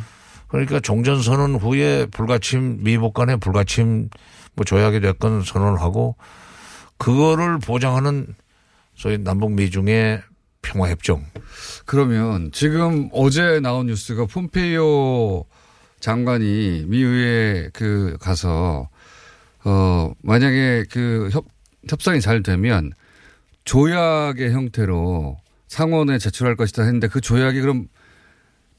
그러니까 0.48 0.80
종전 0.80 1.22
선언 1.22 1.54
후에 1.54 2.06
불가침 2.06 2.84
미북 2.84 3.14
간의 3.14 3.38
불가침 3.38 4.10
뭐 4.54 4.64
조약이 4.64 5.00
됐건 5.00 5.42
선언을 5.42 5.80
하고 5.80 6.16
그거를 6.98 7.58
보장하는 7.58 8.26
소위 8.94 9.16
남북 9.18 9.52
미중의 9.52 10.22
평화협정. 10.62 11.24
그러면 11.84 12.50
지금 12.52 13.08
어제 13.12 13.60
나온 13.60 13.86
뉴스가 13.86 14.26
폼페이오 14.26 15.44
장관이 16.00 16.84
미 16.86 17.02
의회 17.02 17.68
그 17.72 18.16
가서 18.20 18.88
어 19.64 20.12
만약에 20.22 20.84
그 20.90 21.28
협, 21.32 21.44
협상이 21.88 22.20
잘 22.20 22.42
되면 22.42 22.92
조약의 23.64 24.52
형태로 24.52 25.38
상원에 25.68 26.18
제출할 26.18 26.56
것이다 26.56 26.82
했는데 26.82 27.08
그 27.08 27.20
조약이 27.20 27.60
그럼 27.60 27.88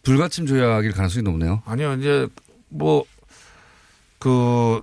불가침 0.03 0.45
조약일 0.45 0.91
가능성이 0.91 1.23
높네요. 1.23 1.63
아니요, 1.65 1.93
이제 1.93 2.27
뭐, 2.69 3.05
그, 4.19 4.81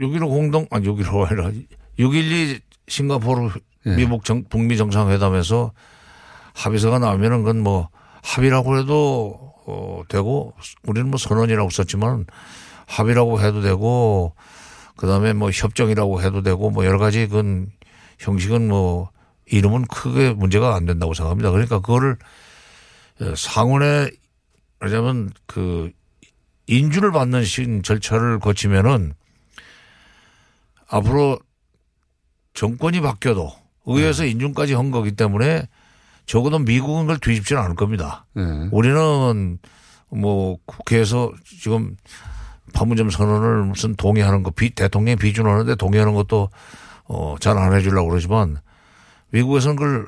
6.15 0.00 0.28
공동, 0.28 0.66
아니, 0.70 0.86
6.15 0.86 1.26
아니라 1.26 1.50
6.12 1.98 2.60
싱가포르 2.88 3.50
예. 3.86 3.96
미국 3.96 4.24
정, 4.24 4.44
북미 4.44 4.76
정상회담에서 4.76 5.72
합의서가 6.56 6.98
나오면은 6.98 7.38
그건 7.38 7.60
뭐 7.60 7.90
합의라고 8.22 8.78
해도 8.78 9.52
어, 9.66 10.02
되고 10.08 10.54
우리는 10.84 11.08
뭐 11.10 11.18
선언이라고 11.18 11.70
썼지만 11.70 12.26
합의라고 12.86 13.40
해도 13.40 13.60
되고 13.60 14.34
그 14.96 15.06
다음에 15.06 15.34
뭐 15.34 15.50
협정이라고 15.50 16.22
해도 16.22 16.42
되고 16.42 16.70
뭐 16.70 16.84
여러 16.86 16.98
가지 16.98 17.26
그건 17.26 17.70
형식은 18.18 18.68
뭐 18.68 19.10
이름은 19.46 19.86
크게 19.86 20.32
문제가 20.32 20.74
안 20.74 20.86
된다고 20.86 21.14
생각합니다. 21.14 21.50
그러니까 21.50 21.80
그거를 21.80 22.16
어, 23.20 23.34
상원에 23.36 24.08
말하자면 24.80 25.30
그 25.46 25.90
인준을 26.68 27.12
받는 27.12 27.44
신 27.44 27.82
절차를 27.82 28.40
거치면은 28.40 29.14
앞으로 30.88 31.38
정권이 32.54 33.00
바뀌어도 33.02 33.52
의회에서 33.84 34.24
인준까지 34.24 34.74
한 34.74 34.90
거기 34.90 35.12
때문에 35.12 35.68
적어도 36.26 36.58
미국은 36.58 37.02
그걸 37.02 37.18
뒤집지는 37.18 37.62
않을 37.62 37.74
겁니다. 37.76 38.26
네. 38.34 38.42
우리는 38.72 39.58
뭐 40.10 40.58
국회에서 40.66 41.32
지금 41.44 41.96
판문점 42.74 43.10
선언을 43.10 43.64
무슨 43.64 43.94
동의하는 43.94 44.42
거, 44.42 44.50
비, 44.50 44.70
대통령이 44.74 45.16
비준하는데 45.16 45.76
동의하는 45.76 46.14
것도 46.14 46.48
어, 47.04 47.36
잘 47.40 47.56
안 47.56 47.72
해주려고 47.74 48.08
그러지만 48.10 48.56
미국에서는 49.30 49.76
그걸 49.76 50.06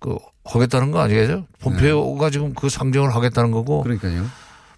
그 0.00 0.16
하겠다는 0.44 0.90
거 0.90 1.00
아니겠죠? 1.00 1.46
폼페오가 1.60 2.30
지금 2.30 2.54
그 2.54 2.68
상정을 2.68 3.14
하겠다는 3.14 3.50
거고 3.52 3.82
그러니까요. 3.82 4.24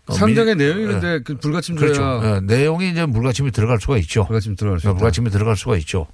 어, 0.08 0.12
상장의 0.14 0.56
미- 0.56 0.64
내용이 0.64 0.82
예. 0.82 0.86
근데 0.86 1.20
그 1.22 1.36
불가침 1.36 1.76
그렇죠. 1.76 2.20
예, 2.24 2.40
내용이 2.40 2.90
이제 2.90 3.06
물가침이 3.06 3.52
들어갈 3.52 3.80
수가 3.80 3.96
있죠. 3.98 4.24
불가침 4.26 4.56
들어갈 4.56 4.80
수 4.80 4.88
네. 4.88 4.94
불가침이 4.94 5.30
들어갈 5.30 5.56
수가 5.56 5.76
있죠. 5.78 6.06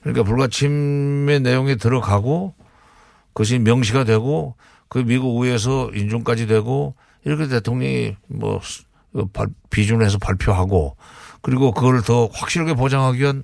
그러니까 0.00 0.22
불가침의 0.22 1.40
내용이 1.40 1.76
들어가고 1.76 2.54
그것이 3.40 3.58
명시가 3.58 4.04
되고 4.04 4.54
그 4.90 4.98
미국 4.98 5.40
의회에서 5.42 5.92
인준까지 5.94 6.46
되고 6.46 6.94
이렇게 7.24 7.48
대통령이 7.48 8.16
뭐 8.28 8.60
스- 8.62 8.82
그 9.14 9.24
발- 9.32 9.46
비준해서 9.70 10.18
발표하고 10.18 10.96
그리고 11.40 11.72
그걸 11.72 12.02
더 12.02 12.26
확실하게 12.26 12.74
보장하기 12.74 13.18
위한 13.18 13.42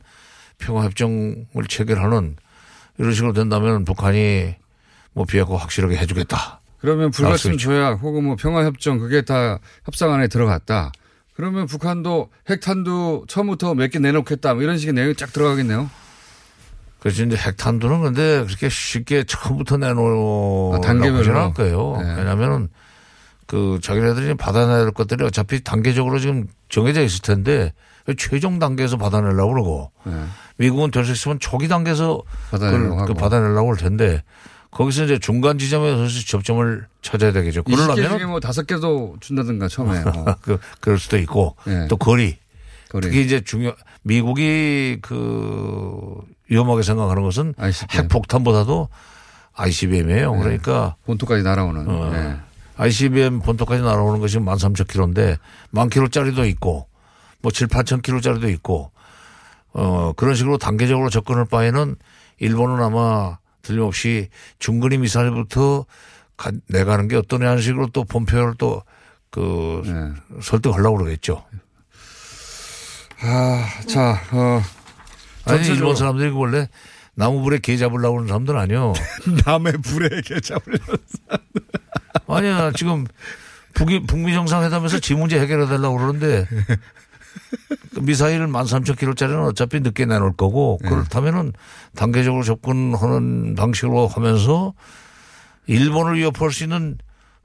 평화협정을 0.59 1.47
체결하는 1.67 2.37
이런 2.99 3.15
식으로 3.15 3.33
된다면 3.33 3.87
북한이 3.87 4.55
뭐 5.15 5.25
비핵화 5.25 5.57
확실하게 5.57 5.97
해주겠다. 5.97 6.61
그러면 6.79 7.11
불가침. 7.11 7.57
조약 7.57 8.03
혹은 8.03 8.25
뭐 8.25 8.37
평화협정 8.37 8.99
그게 8.99 9.23
다 9.23 9.61
협상 9.87 10.13
안에 10.13 10.29
들어갔다. 10.29 10.93
그러면 11.35 11.65
북한도 11.67 12.29
핵탄두 12.51 13.25
처음부터 13.29 13.75
몇 13.75 13.89
개 13.91 13.99
내놓겠다. 13.99 14.53
뭐 14.53 14.63
이런 14.63 14.77
식의 14.77 14.93
내용이 14.93 15.15
쫙 15.15 15.33
들어가겠네요. 15.33 15.89
그래서 17.07 17.23
이제 17.23 17.37
핵탄두는 17.37 18.01
근데 18.03 18.45
그렇게 18.45 18.69
쉽게 18.69 19.23
처음부터 19.23 19.77
내놓으라고 19.77 20.73
아, 20.75 20.81
단계별로? 20.81 21.19
하지는 21.19 21.37
않을 21.37 21.55
거예요. 21.55 21.99
네. 22.03 22.15
왜냐하면 22.17 22.69
그 23.47 23.79
자기네들이 23.81 24.35
받아내야 24.35 24.79
될 24.79 24.91
것들이 24.91 25.25
어차피 25.25 25.63
단계적으로 25.63 26.19
지금 26.19 26.49
정해져 26.69 27.05
있을 27.05 27.23
텐데 27.23 27.73
최종 28.19 28.59
단계에서 28.59 28.97
받아내려고 28.97 29.53
그러고 29.53 29.93
네. 30.03 30.15
미국은 30.57 30.91
될 30.91 31.05
수 31.05 31.13
있으면 31.13 31.39
초기 31.39 31.69
단계에서 31.69 32.23
받아내려고. 32.51 33.05
그 33.05 33.15
받아내려고 33.15 33.71
할 33.71 33.77
텐데 33.77 34.25
거기서 34.73 35.05
이제 35.05 35.21
중간 35.21 35.59
지점에서 35.59 36.09
접점을 36.27 36.87
찾아야 37.03 37.31
되겠죠. 37.31 37.63
20개 37.63 37.77
중에 37.77 37.95
그러려면 37.95 38.31
뭐 38.31 38.41
다섯 38.41 38.67
개도 38.67 39.15
준다든가 39.21 39.69
처음에. 39.69 40.01
뭐. 40.01 40.25
그, 40.43 40.59
그럴 40.81 40.99
수도 40.99 41.19
있고 41.19 41.55
네. 41.67 41.87
또 41.87 41.97
거리. 41.97 42.37
거리. 42.89 43.03
특히 43.07 43.23
이제 43.23 43.41
중요 43.43 43.77
미국이 44.03 44.99
그 45.03 46.21
위험하게 46.49 46.83
생각하는 46.83 47.23
것은 47.23 47.55
ICBM. 47.57 48.05
핵폭탄보다도 48.05 48.89
ICBM이에요. 49.55 50.35
네. 50.35 50.43
그러니까 50.43 50.97
본토까지 51.07 51.43
날아오는. 51.43 51.89
어. 51.89 52.11
네. 52.11 52.37
ICBM 52.77 53.41
본토까지 53.41 53.83
날아오는 53.83 54.21
것이 54.21 54.39
13,000km인데 54.39 55.39
만 55.71 55.89
킬로짜리도 55.89 56.45
있고 56.47 56.89
뭐 57.41 57.51
7, 57.51 57.69
8천 57.69 58.03
킬로짜리도 58.03 58.49
있고 58.51 58.93
어 59.73 60.13
그런 60.17 60.35
식으로 60.35 60.59
단계적으로 60.59 61.11
접근할 61.11 61.47
바에는 61.47 61.97
일본은 62.39 62.83
아마 62.83 63.39
틀림없이 63.63 64.29
중거리 64.59 64.99
미사일부터 64.99 65.87
가, 66.37 66.53
내가는 66.69 67.09
게 67.09 67.17
어떠냐 67.17 67.49
하는 67.49 67.63
식으로 67.63 67.89
또 67.89 68.05
본표를 68.05 68.55
또그 68.57 69.83
네. 69.87 70.41
설득하려고 70.43 70.99
그러겠죠. 70.99 71.45
아, 73.23 73.67
자, 73.89 74.21
어. 74.33 74.61
아니 75.47 75.67
일본 75.69 75.97
사람들이 75.97 76.31
원래 76.31 76.69
나무불에 77.15 77.59
개 77.59 77.77
잡으려고 77.77 78.17
하는 78.19 78.29
사람들은 78.29 78.61
아니요. 78.61 78.93
남의 79.47 79.75
불에 79.83 80.21
개잡을 80.23 80.79
아니야 82.29 82.73
지금 82.73 83.07
북이 83.75 84.05
북미 84.07 84.35
정상회담에서 84.35 85.01
지 85.01 85.15
문제 85.15 85.39
해결해 85.39 85.67
달라고 85.67 85.97
그러는데 85.97 86.47
그 87.95 88.01
미사일 88.01 88.41
13,000km짜리는 88.47 89.47
어차피 89.47 89.81
늦게 89.81 90.07
내놓을 90.07 90.33
거고 90.37 90.79
네. 90.83 90.89
그렇다면은 90.89 91.53
단계적으로 91.95 92.43
접근하는 92.43 93.55
방식으로 93.55 94.09
하면서 94.09 94.75
일본을 95.67 96.19
위협할 96.19 96.51
수 96.51 96.65
있는 96.65 96.99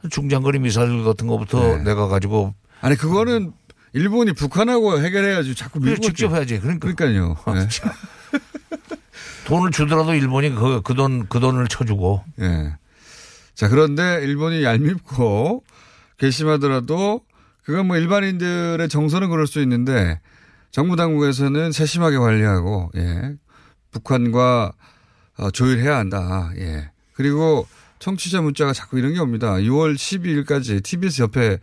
중장거리 0.10 0.60
미사일 0.60 1.04
같은 1.04 1.28
것부터 1.28 1.60
네. 1.60 1.84
내가 1.84 2.08
가지고 2.08 2.54
아니, 2.82 2.96
그거는 2.96 3.54
일본이 3.94 4.34
북한하고 4.34 5.00
해결해야지 5.00 5.56
자꾸 5.56 5.80
그래, 5.80 5.92
미국 5.92 6.04
직접 6.04 6.34
해야지. 6.34 6.60
그러니까 6.60 6.94
그러니까요. 6.94 7.36
네. 7.54 7.68
돈을 9.46 9.72
주더라도 9.72 10.14
일본이 10.14 10.50
그, 10.52 10.82
그 10.82 10.94
돈, 10.94 11.28
그 11.28 11.40
돈을 11.40 11.68
쳐주고. 11.68 12.24
예. 12.40 12.76
자, 13.54 13.68
그런데 13.68 14.22
일본이 14.24 14.64
얄밉고 14.64 15.64
괘씸하더라도 16.18 17.22
그건 17.64 17.88
뭐 17.88 17.98
일반인들의 17.98 18.88
정서는 18.88 19.30
그럴 19.30 19.46
수 19.46 19.62
있는데 19.62 20.20
정부 20.72 20.96
당국에서는 20.96 21.72
세심하게 21.72 22.18
관리하고 22.18 22.92
예. 22.96 23.36
북한과 23.92 24.72
어, 25.38 25.52
조율해야 25.52 25.98
한다. 25.98 26.52
예. 26.58 26.92
그리고 27.14 27.68
청취자 28.00 28.42
문자가 28.42 28.74
자꾸 28.74 28.98
이런 28.98 29.14
게 29.14 29.20
옵니다. 29.20 29.56
6월 29.56 29.96
12일까지 29.96 30.84
TBS 30.84 31.24
옆에 31.24 31.60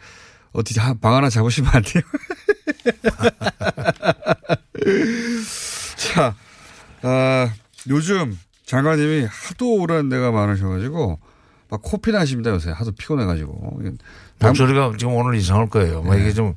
어디 0.53 0.79
한- 0.81 0.99
방 1.01 1.15
하나 1.15 1.29
잡으시면 1.31 1.71
안 1.75 1.83
돼요? 1.83 2.03
자, 5.97 6.35
아, 7.03 7.53
요즘 7.89 8.39
장관님이 8.67 9.27
하도 9.31 9.75
오라는 9.77 10.09
데가 10.09 10.31
많으셔가지고 10.33 11.19
막 11.71 11.83
코피 11.83 12.13
나십니다 12.13 12.51
요새 12.51 12.71
하도 12.71 12.93
피곤해가지고. 12.93 13.81
당- 14.39 14.51
목소리가 14.51 14.93
지금 14.99 15.15
오늘 15.15 15.37
이상할 15.39 15.69
거예요. 15.69 16.03
뭐 16.03 16.15
네. 16.15 16.23
이게 16.23 16.33
좀 16.33 16.55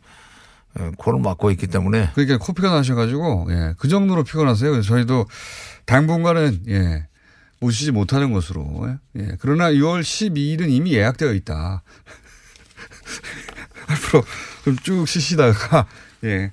어, 0.80 0.90
코를 0.98 1.20
막고 1.20 1.52
있기 1.52 1.68
때문에. 1.68 2.12
그러니까 2.14 2.38
코피가 2.38 2.70
나셔가지고 2.72 3.48
예, 3.50 3.74
그 3.78 3.90
정도로 3.90 4.24
피곤하세요. 4.24 4.82
저희도 4.82 5.26
당분간은 5.86 6.64
예, 6.70 7.08
모시지 7.60 7.92
못하는 7.92 8.32
것으로. 8.32 8.98
예. 9.18 9.36
그러나 9.42 9.70
6월 9.72 10.02
12일은 10.02 10.70
이미 10.70 10.94
예약되어 10.94 11.34
있다. 11.34 11.84
앞으로 13.92 14.24
좀 14.64 14.76
쭉 14.84 15.08
쉬시다가 15.08 15.86
예. 16.24 16.52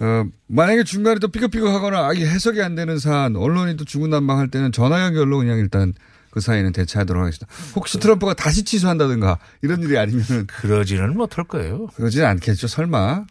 어, 0.00 0.24
만약에 0.48 0.84
중간에 0.84 1.18
또 1.20 1.28
삐걱삐걱 1.28 1.68
하거나 1.68 2.08
아예 2.08 2.26
해석이 2.26 2.60
안 2.62 2.74
되는 2.74 2.98
사안, 2.98 3.36
언론이 3.36 3.76
또 3.76 3.84
중구난방할 3.84 4.48
때는 4.48 4.72
전화 4.72 5.02
연결로 5.04 5.38
그냥 5.38 5.58
일단 5.58 5.92
그 6.30 6.40
사이는 6.40 6.72
대처하도록 6.72 7.22
하겠습니다. 7.22 7.46
혹시 7.76 8.00
트럼프가 8.00 8.34
다시 8.34 8.64
취소한다든가 8.64 9.38
이런 9.62 9.80
일이 9.82 9.96
아니면 9.96 10.24
그러지는 10.48 11.16
못할 11.16 11.44
거예요. 11.44 11.86
그러지는 11.94 12.26
않겠죠. 12.26 12.66
설마. 12.66 13.24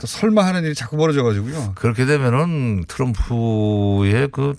또 0.00 0.06
설마 0.08 0.44
하는 0.44 0.64
일이 0.64 0.74
자꾸 0.74 0.96
벌어져 0.96 1.22
가지고요. 1.22 1.74
그렇게 1.76 2.06
되면은 2.06 2.86
트럼프의 2.88 4.28
그 4.32 4.54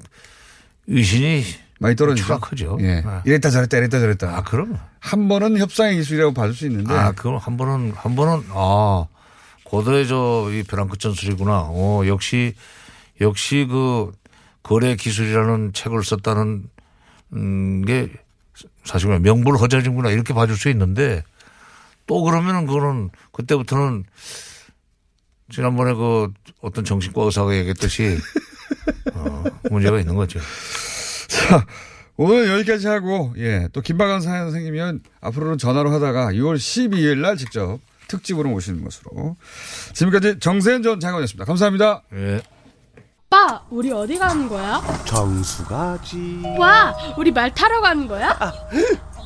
의신이 0.88 1.43
많이 1.80 1.96
떨어지죠. 1.96 2.26
추락하죠. 2.26 2.78
예. 2.82 3.04
아. 3.06 3.24
이랬다 3.26 3.50
저랬다 3.50 3.78
이랬다 3.78 4.00
저랬다. 4.00 4.38
아, 4.38 4.44
그럼. 4.44 4.78
한 5.00 5.28
번은 5.28 5.58
협상의 5.58 5.96
기술이라고 5.96 6.34
봐줄 6.34 6.56
수 6.56 6.65
있는데. 6.68 6.94
아, 6.94 7.12
그럼 7.13 7.38
한 7.38 7.58
번은, 7.58 7.94
한 7.96 8.15
번은, 8.15 8.44
아, 8.50 9.06
고도의 9.63 10.08
저, 10.08 10.50
이 10.52 10.63
벼랑 10.63 10.88
끝 10.88 11.00
전술이구나. 11.00 11.68
어, 11.70 12.04
역시, 12.08 12.54
역시 13.22 13.65
그, 13.70 14.12
거래 14.62 14.96
기술이라는 14.96 15.74
책을 15.74 16.04
썼다는, 16.04 16.70
음, 17.34 17.86
게 17.86 18.12
사실 18.84 19.08
그냥 19.08 19.22
명불 19.22 19.58
허전이구나. 19.58 20.10
이렇게 20.12 20.34
봐줄 20.34 20.58
수 20.58 20.70
있는데 20.70 21.24
또 22.08 22.24
그러면은 22.24 22.65
그거는 22.65 23.10
그때부터는 23.32 24.04
지난번에 25.52 25.94
그 25.94 26.32
어떤 26.62 26.84
정신과 26.84 27.24
의사가 27.24 27.56
얘기했듯이 27.56 28.18
어, 29.13 29.44
문제가 29.70 30.00
있는 30.00 30.15
거죠. 30.15 30.39
자, 31.50 31.66
오늘 32.16 32.48
여기까지 32.50 32.88
하고, 32.88 33.34
예, 33.38 33.68
또 33.74 33.82
김박한 33.82 34.22
사연 34.22 34.52
생기면 34.52 35.02
앞으로는 35.22 35.58
전화로 35.58 35.92
하다가 35.92 36.28
6월 36.34 36.58
12일 36.58 37.18
날 37.20 37.38
직접 37.38 37.80
특집으로 38.08 38.50
모시는 38.50 38.84
것으로. 38.84 39.36
지금까지 39.94 40.40
정세현 40.40 40.84
전 40.84 41.00
장관이었습니다. 41.00 41.46
감사합니다. 41.46 42.04
예. 42.14 42.42
오빠, 43.32 43.64
우리 43.70 43.92
어디 43.92 44.18
가는 44.18 44.50
거야? 44.50 44.82
정수 45.06 45.64
가지. 45.66 46.42
와, 46.58 46.96
우리 47.17 47.32
말 47.32 47.54
타러 47.54 47.80
가는 47.80 48.08
거야? 48.08 48.38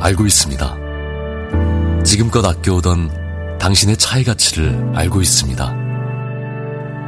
알고 0.00 0.26
있습니다. 0.26 0.76
지금껏 2.04 2.44
아껴오던 2.44 3.58
당신의 3.58 3.96
차의 3.96 4.24
가치를 4.24 4.92
알고 4.94 5.20
있습니다. 5.20 5.74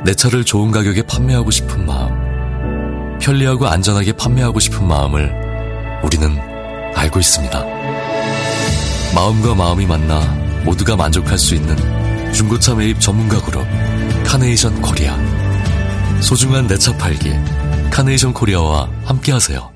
내 0.05 0.15
차를 0.15 0.45
좋은 0.45 0.71
가격에 0.71 1.03
판매하고 1.03 1.51
싶은 1.51 1.87
마음, 1.87 3.19
편리하고 3.19 3.67
안전하게 3.67 4.13
판매하고 4.13 4.61
싶은 4.61 4.87
마음을 4.87 5.33
우리는 6.05 6.39
알고 6.95 7.21
있습니다. 7.21 7.65
마음과 9.15 9.55
마음이 9.55 9.87
만나 9.87 10.21
모두가 10.65 10.97
만족할 10.97 11.39
수 11.39 11.55
있는 11.55 11.77
중고차 12.33 12.75
매입 12.75 13.01
전문가 13.01 13.41
그룹 13.43 13.65
카네이션 14.27 14.81
코리아. 14.81 15.17
소중한 16.21 16.67
내 16.67 16.77
차 16.77 16.97
팔기 16.97 17.33
카네이션 17.91 18.33
코리아와 18.33 18.89
함께하세요. 19.05 19.71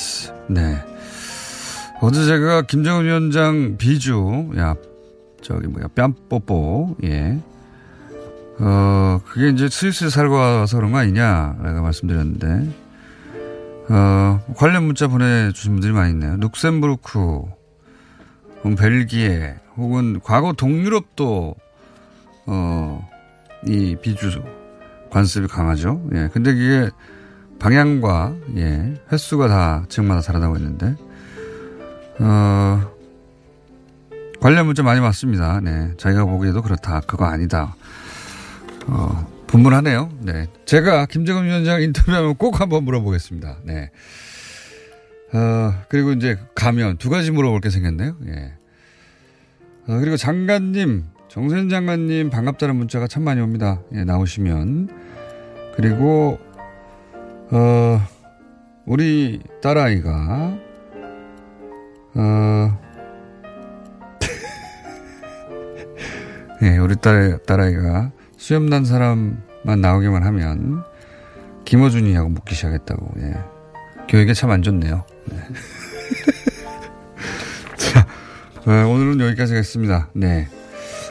AS. 0.00 0.32
네. 0.48 0.82
어제 2.00 2.24
제가 2.24 2.62
김정은 2.62 3.04
위원장 3.04 3.76
비주, 3.76 4.50
야, 4.56 4.74
저기 5.42 5.66
뭐야, 5.66 5.88
뺨 5.94 6.14
뽀뽀, 6.28 6.96
예. 7.04 7.38
어, 8.58 9.20
그게 9.26 9.50
이제 9.50 9.68
스위스 9.68 10.08
살고 10.08 10.34
와서 10.34 10.78
그런 10.78 10.92
거 10.92 10.98
아니냐, 10.98 11.56
라고 11.60 11.82
말씀드렸는데, 11.82 12.68
어, 13.90 14.40
관련 14.56 14.84
문자 14.84 15.08
보내주신 15.08 15.72
분들이 15.72 15.92
많이 15.92 16.12
있네요. 16.12 16.36
룩셈부르크, 16.36 17.42
벨기에, 18.78 19.56
혹은 19.76 20.20
과거 20.22 20.54
동유럽도, 20.54 21.54
어, 22.46 23.08
이 23.66 23.96
비주 24.00 24.42
관습이 25.10 25.48
강하죠. 25.48 26.00
예. 26.14 26.30
근데 26.32 26.54
그게 26.54 26.90
방향과, 27.60 28.34
예, 28.56 28.94
횟수가 29.12 29.48
다 29.48 29.84
지역마다 29.88 30.22
다르다고 30.22 30.56
했는데, 30.56 30.96
어, 32.18 32.90
관련 34.40 34.66
문자 34.66 34.82
많이 34.82 35.00
왔습니다. 35.00 35.60
네. 35.60 35.92
자기가 35.98 36.24
보기에도 36.24 36.62
그렇다. 36.62 37.00
그거 37.00 37.26
아니다. 37.26 37.76
어, 38.86 39.26
분분하네요. 39.46 40.10
네. 40.20 40.46
제가 40.64 41.06
김정은 41.06 41.44
위원장 41.44 41.82
인터뷰하면 41.82 42.36
꼭 42.36 42.60
한번 42.60 42.84
물어보겠습니다. 42.84 43.58
네. 43.64 43.90
어, 45.32 45.74
그리고 45.88 46.12
이제 46.12 46.38
가면 46.54 46.96
두 46.96 47.10
가지 47.10 47.30
물어볼 47.30 47.60
게 47.60 47.68
생겼네요. 47.70 48.16
예. 48.28 48.54
어, 49.86 49.98
그리고 49.98 50.16
장관님, 50.16 51.04
정선 51.28 51.68
장관님 51.68 52.30
반갑다는 52.30 52.76
문자가 52.76 53.06
참 53.06 53.24
많이 53.24 53.40
옵니다. 53.40 53.82
예, 53.92 54.04
나오시면. 54.04 54.88
그리고, 55.76 56.38
어, 57.52 58.00
우리 58.86 59.40
딸아이가, 59.62 60.58
어, 62.14 62.78
예, 66.62 66.78
우리 66.78 66.96
딸, 66.96 67.38
딸아이가 67.46 68.12
수염 68.36 68.66
난 68.66 68.84
사람만 68.84 69.80
나오기만 69.80 70.24
하면 70.24 70.84
김어준이하고 71.64 72.28
묶기 72.28 72.54
시작했다고, 72.54 73.14
예. 73.20 73.34
교육에 74.08 74.32
참 74.34 74.50
안 74.50 74.62
좋네요. 74.62 75.04
네. 75.26 75.36
자, 77.76 78.06
어, 78.66 78.88
오늘은 78.88 79.20
여기까지 79.20 79.54
하겠습니다. 79.54 80.08
네. 80.14 80.48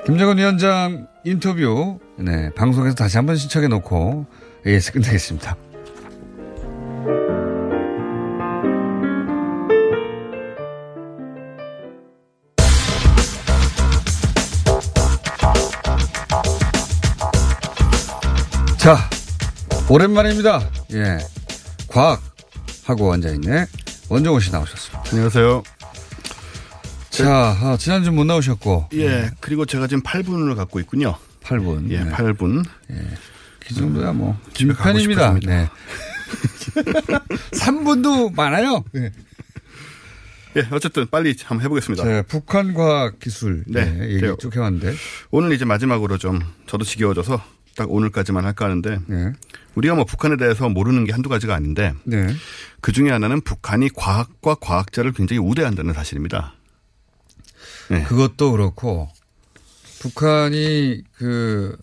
김정은 0.06 0.38
위원장 0.38 1.08
인터뷰, 1.24 2.00
네. 2.18 2.50
방송에서 2.56 2.96
다시 2.96 3.18
한번 3.18 3.36
신청해 3.36 3.68
놓고 3.68 4.26
AS 4.66 4.94
끝내겠습니다. 4.94 5.56
자, 18.90 19.08
오랜만입니다. 19.88 20.68
예. 20.94 21.20
과학하고 21.90 23.14
앉아있네. 23.14 23.68
원정호 24.10 24.40
씨 24.40 24.52
나오셨습니다. 24.52 25.04
안녕하세요. 25.12 25.62
자, 27.12 27.56
아, 27.62 27.78
지난주 27.80 28.12
못 28.12 28.24
나오셨고. 28.24 28.90
예, 28.96 29.30
그리고 29.42 29.68
제가 29.68 29.86
지금 29.86 30.02
8분을 30.02 30.56
갖고 30.56 30.80
있군요. 30.80 31.16
8분. 31.44 31.92
예, 31.92 32.04
네. 32.04 32.10
8분. 32.10 32.66
예. 32.90 32.96
그 33.60 33.76
정도야 33.76 34.12
뭐. 34.12 34.36
집에 34.56 34.74
가고 34.74 34.86
편입니다. 34.86 35.38
네. 35.46 35.70
3분도 37.54 38.34
많아요. 38.34 38.84
네. 38.92 39.12
예, 40.58 40.68
어쨌든 40.72 41.06
빨리 41.12 41.36
한번 41.44 41.64
해보겠습니다. 41.66 42.04
자, 42.04 42.24
북한 42.28 42.74
과학 42.74 43.20
기술. 43.20 43.64
네. 43.68 43.86
네, 43.86 44.10
얘기. 44.16 44.26
쭉 44.40 44.56
해왔는데. 44.56 44.96
오늘 45.30 45.52
이제 45.54 45.64
마지막으로 45.64 46.18
좀 46.18 46.40
저도 46.66 46.86
지겨워져서 46.86 47.59
딱 47.80 47.89
오늘까지만 47.89 48.43
할까 48.43 48.65
하는데 48.65 48.99
네. 49.07 49.32
우리가 49.75 49.95
뭐 49.95 50.03
북한에 50.03 50.36
대해서 50.36 50.67
모르는 50.67 51.05
게 51.05 51.13
한두 51.13 51.30
가지가 51.30 51.55
아닌데 51.55 51.93
네. 52.03 52.27
그 52.82 52.91
중에 52.91 53.09
하나는 53.09 53.39
북한이 53.39 53.88
과학과 53.95 54.55
과학자를 54.55 55.13
굉장히 55.13 55.39
우대한다는 55.39 55.93
사실입니다. 55.93 56.55
네. 57.89 58.03
그것도 58.03 58.51
그렇고, 58.51 59.07
북한이 60.01 61.03
그, 61.15 61.77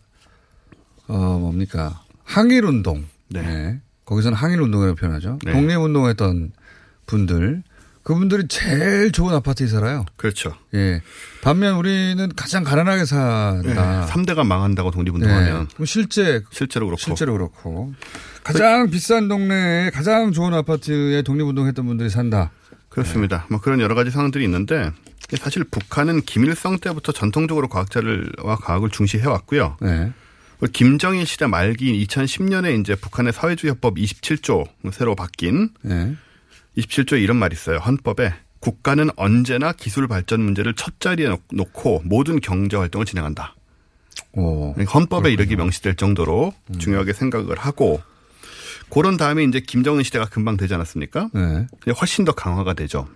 어, 1.08 1.38
뭡니까. 1.38 2.02
항일 2.24 2.66
운동. 2.66 3.06
네. 3.28 3.80
거기서는 4.04 4.36
항일 4.36 4.60
운동이라고 4.60 4.96
표현하죠. 4.96 5.38
네. 5.44 5.52
독립 5.52 5.76
운동했던 5.76 6.52
분들. 7.06 7.62
그분들이 8.06 8.46
제일 8.46 9.10
좋은 9.10 9.34
아파트에 9.34 9.66
살아요. 9.66 10.06
그렇죠. 10.14 10.54
예. 10.74 11.02
반면 11.42 11.74
우리는 11.74 12.28
가장 12.36 12.62
가난하게 12.62 13.00
네. 13.00 13.04
산다. 13.04 14.06
3대가 14.08 14.46
망한다고 14.46 14.92
독립운동하면 14.92 15.62
네. 15.62 15.68
그럼 15.74 15.86
실제 15.86 16.44
실제로 16.52 16.86
그렇고 16.86 17.00
실제로 17.00 17.32
그렇고 17.32 17.92
가장 18.44 18.90
비싼 18.90 19.26
동네에 19.26 19.90
가장 19.90 20.30
좋은 20.30 20.54
아파트에 20.54 21.22
독립운동했던 21.22 21.84
분들이 21.84 22.08
산다. 22.08 22.52
그렇습니다. 22.90 23.44
뭐 23.50 23.60
그런 23.60 23.80
여러 23.80 23.96
가지 23.96 24.12
상황들이 24.12 24.44
있는데 24.44 24.92
사실 25.40 25.64
북한은 25.64 26.20
김일성 26.20 26.78
때부터 26.78 27.10
전통적으로 27.10 27.66
과학자를와 27.66 28.54
과학을 28.62 28.90
중시해 28.90 29.26
왔고요. 29.26 29.78
네. 29.80 30.12
김정일 30.72 31.26
시대 31.26 31.48
말기인 31.48 31.96
2010년에 32.06 32.80
이제 32.80 32.94
북한의 32.94 33.32
사회주의 33.32 33.72
헌법 33.72 33.96
27조 33.96 34.64
새로 34.92 35.16
바뀐 35.16 35.70
네. 35.82 36.14
27조에 36.76 37.22
이런 37.22 37.36
말이 37.36 37.54
있어요. 37.54 37.78
헌법에 37.78 38.34
국가는 38.60 39.08
언제나 39.16 39.72
기술 39.72 40.08
발전 40.08 40.40
문제를 40.40 40.74
첫 40.74 41.00
자리에 41.00 41.28
놓- 41.28 41.42
놓고 41.52 42.02
모든 42.04 42.40
경제 42.40 42.76
활동을 42.76 43.06
진행한다. 43.06 43.54
오, 44.32 44.72
헌법에 44.72 45.30
이르기 45.30 45.56
명시될 45.56 45.96
정도로 45.96 46.52
음. 46.70 46.78
중요하게 46.78 47.12
생각을 47.12 47.58
하고 47.58 48.02
그런 48.90 49.16
다음에 49.16 49.44
이제 49.44 49.60
김정은 49.60 50.02
시대가 50.02 50.26
금방 50.26 50.56
되지 50.56 50.74
않았습니까? 50.74 51.30
네. 51.32 51.66
훨씬 52.00 52.24
더 52.24 52.32
강화가 52.32 52.74
되죠. 52.74 53.08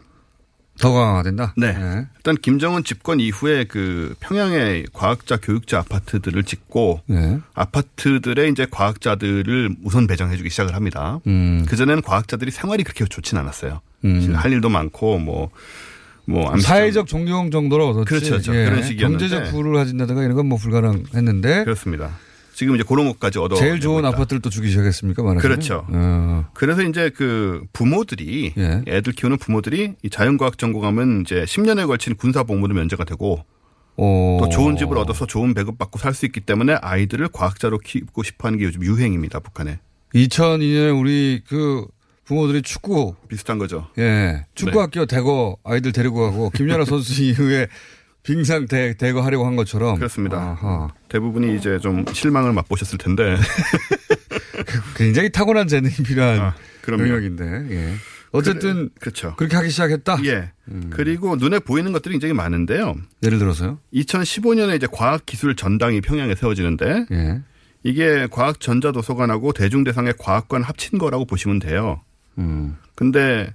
더 0.81 0.93
강화된다? 0.93 1.55
네. 1.57 2.07
일단 2.17 2.37
김정은 2.37 2.85
집권 2.85 3.21
이후에 3.21 3.65
그 3.65 4.15
평양에 4.21 4.85
과학자 4.93 5.37
교육자 5.37 5.79
아파트들을 5.81 6.43
짓고 6.45 7.03
네. 7.07 7.39
아파트들의 7.55 8.51
이제 8.51 8.67
과학자들을 8.71 9.77
우선 9.85 10.07
배정해주기 10.07 10.49
시작을 10.51 10.75
합니다. 10.75 11.21
음. 11.27 11.65
그전에는 11.69 12.03
과학자들이 12.03 12.51
생활이 12.51 12.83
그렇게 12.85 13.05
좋진 13.05 13.37
않았어요. 13.39 13.81
음. 14.05 14.33
할 14.35 14.53
일도 14.53 14.69
많고 14.71 15.19
뭐, 15.19 15.51
뭐, 16.25 16.51
암시장- 16.53 16.61
사회적 16.63 17.07
존경 17.07 17.51
정도로 17.51 17.89
얻었지. 17.91 18.07
그렇죠, 18.09 18.31
그렇죠. 18.31 18.55
예. 18.57 18.65
그런 18.65 18.83
식이었는데. 18.83 19.29
경제적 19.29 19.53
부를 19.53 19.75
가진다든가 19.75 20.23
이런 20.23 20.35
건 20.37 20.47
뭐 20.47 20.59
불가능했는데. 20.59 21.65
그렇습니다. 21.65 22.11
지금 22.61 22.75
이제 22.75 22.85
그런 22.87 23.09
것까지 23.09 23.39
얻어. 23.39 23.57
제일 23.57 23.81
좋은 23.81 24.05
아파트를 24.05 24.43
또 24.43 24.51
주기 24.51 24.69
시작했습니까? 24.69 25.23
말하자면? 25.23 25.41
그렇죠. 25.41 25.87
어. 25.89 26.45
그래서 26.53 26.83
이제 26.83 27.09
그 27.09 27.63
부모들이 27.73 28.53
예. 28.59 28.83
애들 28.87 29.15
키우는 29.15 29.39
부모들이 29.39 29.95
이 30.03 30.11
자연과학 30.11 30.59
전공하면 30.59 31.23
이제 31.23 31.45
10년에 31.45 31.87
걸친 31.87 32.17
군사 32.17 32.43
복무도 32.43 32.75
면제가 32.75 33.05
되고 33.05 33.47
어. 33.97 34.39
또 34.43 34.51
좋은 34.51 34.77
집을 34.77 34.99
얻어서 34.99 35.27
좋은 35.27 35.55
배급 35.55 35.79
받고 35.79 35.99
살 35.99 36.13
수 36.13 36.27
있기 36.27 36.41
때문에 36.41 36.75
아이들을 36.83 37.29
과학자로 37.33 37.79
키우고 37.79 38.25
싶어 38.25 38.49
하는 38.49 38.59
게 38.59 38.67
요즘 38.67 38.83
유행입니다, 38.85 39.41
북한에. 39.41 39.79
2002년에 40.15 41.01
우리 41.01 41.41
그 41.49 41.87
부모들이 42.27 42.61
축구 42.61 43.15
비슷한 43.29 43.57
거죠. 43.57 43.89
예. 43.97 44.45
축구 44.55 44.83
학교 44.83 45.07
대거 45.07 45.57
아이들 45.65 45.93
데리고 45.93 46.31
가고 46.31 46.51
김연아 46.51 46.85
선수 46.85 47.23
이후에 47.25 47.69
빙상 48.23 48.67
대, 48.67 48.95
대거 48.95 49.23
하려고 49.23 49.47
한 49.47 49.57
것처럼. 49.57 49.97
그렇습니다. 49.97 50.39
아하. 50.39 50.89
대부분이 51.09 51.57
이제 51.57 51.79
좀 51.79 52.05
실망을 52.13 52.53
맛보셨을 52.53 52.99
텐데. 52.99 53.37
굉장히 54.97 55.31
타고난 55.31 55.69
재능이 55.69 55.95
필요한 56.05 56.39
아. 56.41 56.55
영역인데. 56.89 57.67
예. 57.71 57.95
어쨌든 58.33 58.91
그렇죠. 59.01 59.35
그렇게 59.37 59.57
하기 59.57 59.71
시작했다. 59.71 60.19
예. 60.25 60.53
그리고 60.91 61.35
눈에 61.37 61.59
보이는 61.59 61.91
것들이 61.93 62.13
굉장히 62.13 62.35
많은데요. 62.35 62.95
예를 63.25 63.39
들어서요. 63.39 63.79
2015년에 63.93 64.77
이제 64.77 64.87
과학기술 64.91 65.57
전당이 65.57 66.01
평양에 66.01 66.35
세워지는데 66.37 67.07
예. 67.11 67.43
이게 67.83 68.29
과학전자도서관하고 68.31 69.53
대중대상의 69.53 70.15
과학관 70.19 70.63
합친 70.63 70.99
거라고 70.99 71.25
보시면 71.25 71.59
돼요. 71.59 72.03
음. 72.39 72.77
근데 72.95 73.53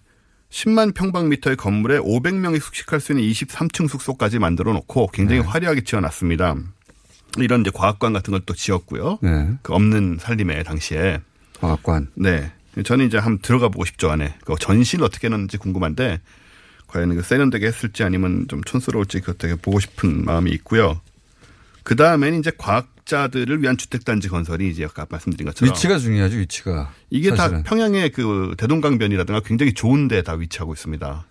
10만 0.56 0.93
평방미터의 0.93 1.58
건물에 1.58 1.99
500명이 1.99 2.62
숙식할 2.62 3.01
수 3.01 3.12
있는 3.12 3.26
23층 3.30 3.89
숙소까지 3.89 4.39
만들어 4.39 4.72
놓고 4.72 5.08
굉장히 5.08 5.41
네. 5.41 5.47
화려하게 5.47 5.84
지어놨습니다. 5.84 6.56
이런 7.38 7.62
이제 7.62 7.72
과학관 7.74 8.14
같은 8.14 8.32
걸 8.32 8.41
또 8.45 8.53
지었고요. 8.53 9.20
네. 9.22 9.49
그 9.62 9.74
없는 9.74 10.20
살림에 10.22 10.64
당시에. 10.64 11.20
과학관. 11.60 12.08
네. 12.16 12.53
저는 12.86 13.08
이제 13.08 13.18
한번 13.18 13.39
들어가 13.41 13.68
보고 13.68 13.84
싶죠 13.84 14.10
안에. 14.10 14.36
그 14.45 14.56
전시를 14.58 15.03
어떻게 15.03 15.28
해놨는지 15.28 15.58
궁금한데 15.58 16.22
과연 16.88 17.14
그 17.16 17.22
세련되게 17.22 17.68
했을지 17.68 18.03
아니면 18.03 18.45
좀 18.47 18.64
촌스러울지 18.64 19.20
그것 19.22 19.38
되게 19.38 19.56
보고 19.56 19.82
싶은 19.82 20.24
마음이 20.24 20.51
있고요. 20.51 21.01
그 21.84 21.97
다음에는 21.97 22.39
이제 22.39 22.51
과학 22.58 22.88
자들을 23.06 23.62
위한 23.62 23.78
주택단지 23.78 24.28
건설이 24.30 24.70
이제 24.70 24.84
아까 24.84 25.06
말씀드린 25.10 25.45
것처럼 25.45 25.72
위치가 25.74 25.97
중요하죠, 25.99 26.38
위치가. 26.38 26.91
이게 27.10 27.36
사실은. 27.36 27.64
다 27.64 27.70
평양의 27.70 28.12
그 28.12 28.56
대동강변이라든가 28.58 29.41
굉장히 29.41 29.74
좋은 29.74 30.08
데 30.08 30.24
다 30.24 30.34
위치하고 30.34 30.74
있습니다. 30.74 31.26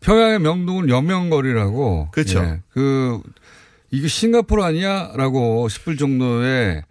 평양의 0.00 0.40
명동은 0.40 0.88
여명거리라고. 0.88 2.08
그렇죠. 2.10 2.40
예. 2.40 2.60
그, 2.70 3.20
이게 3.92 4.08
싱가포르 4.08 4.62
아니야? 4.62 5.12
라고 5.16 5.68
싶을 5.68 5.96
정도의 5.96 6.82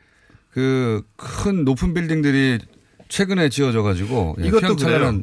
그 0.52 1.04
큰 1.18 1.66
높은 1.66 1.94
빌딩들이 1.94 2.60
최근에 3.10 3.50
지어져 3.50 3.82
가지고. 3.84 4.36
예, 4.42 4.48
이것도 4.48 4.76
그래요. 4.78 5.14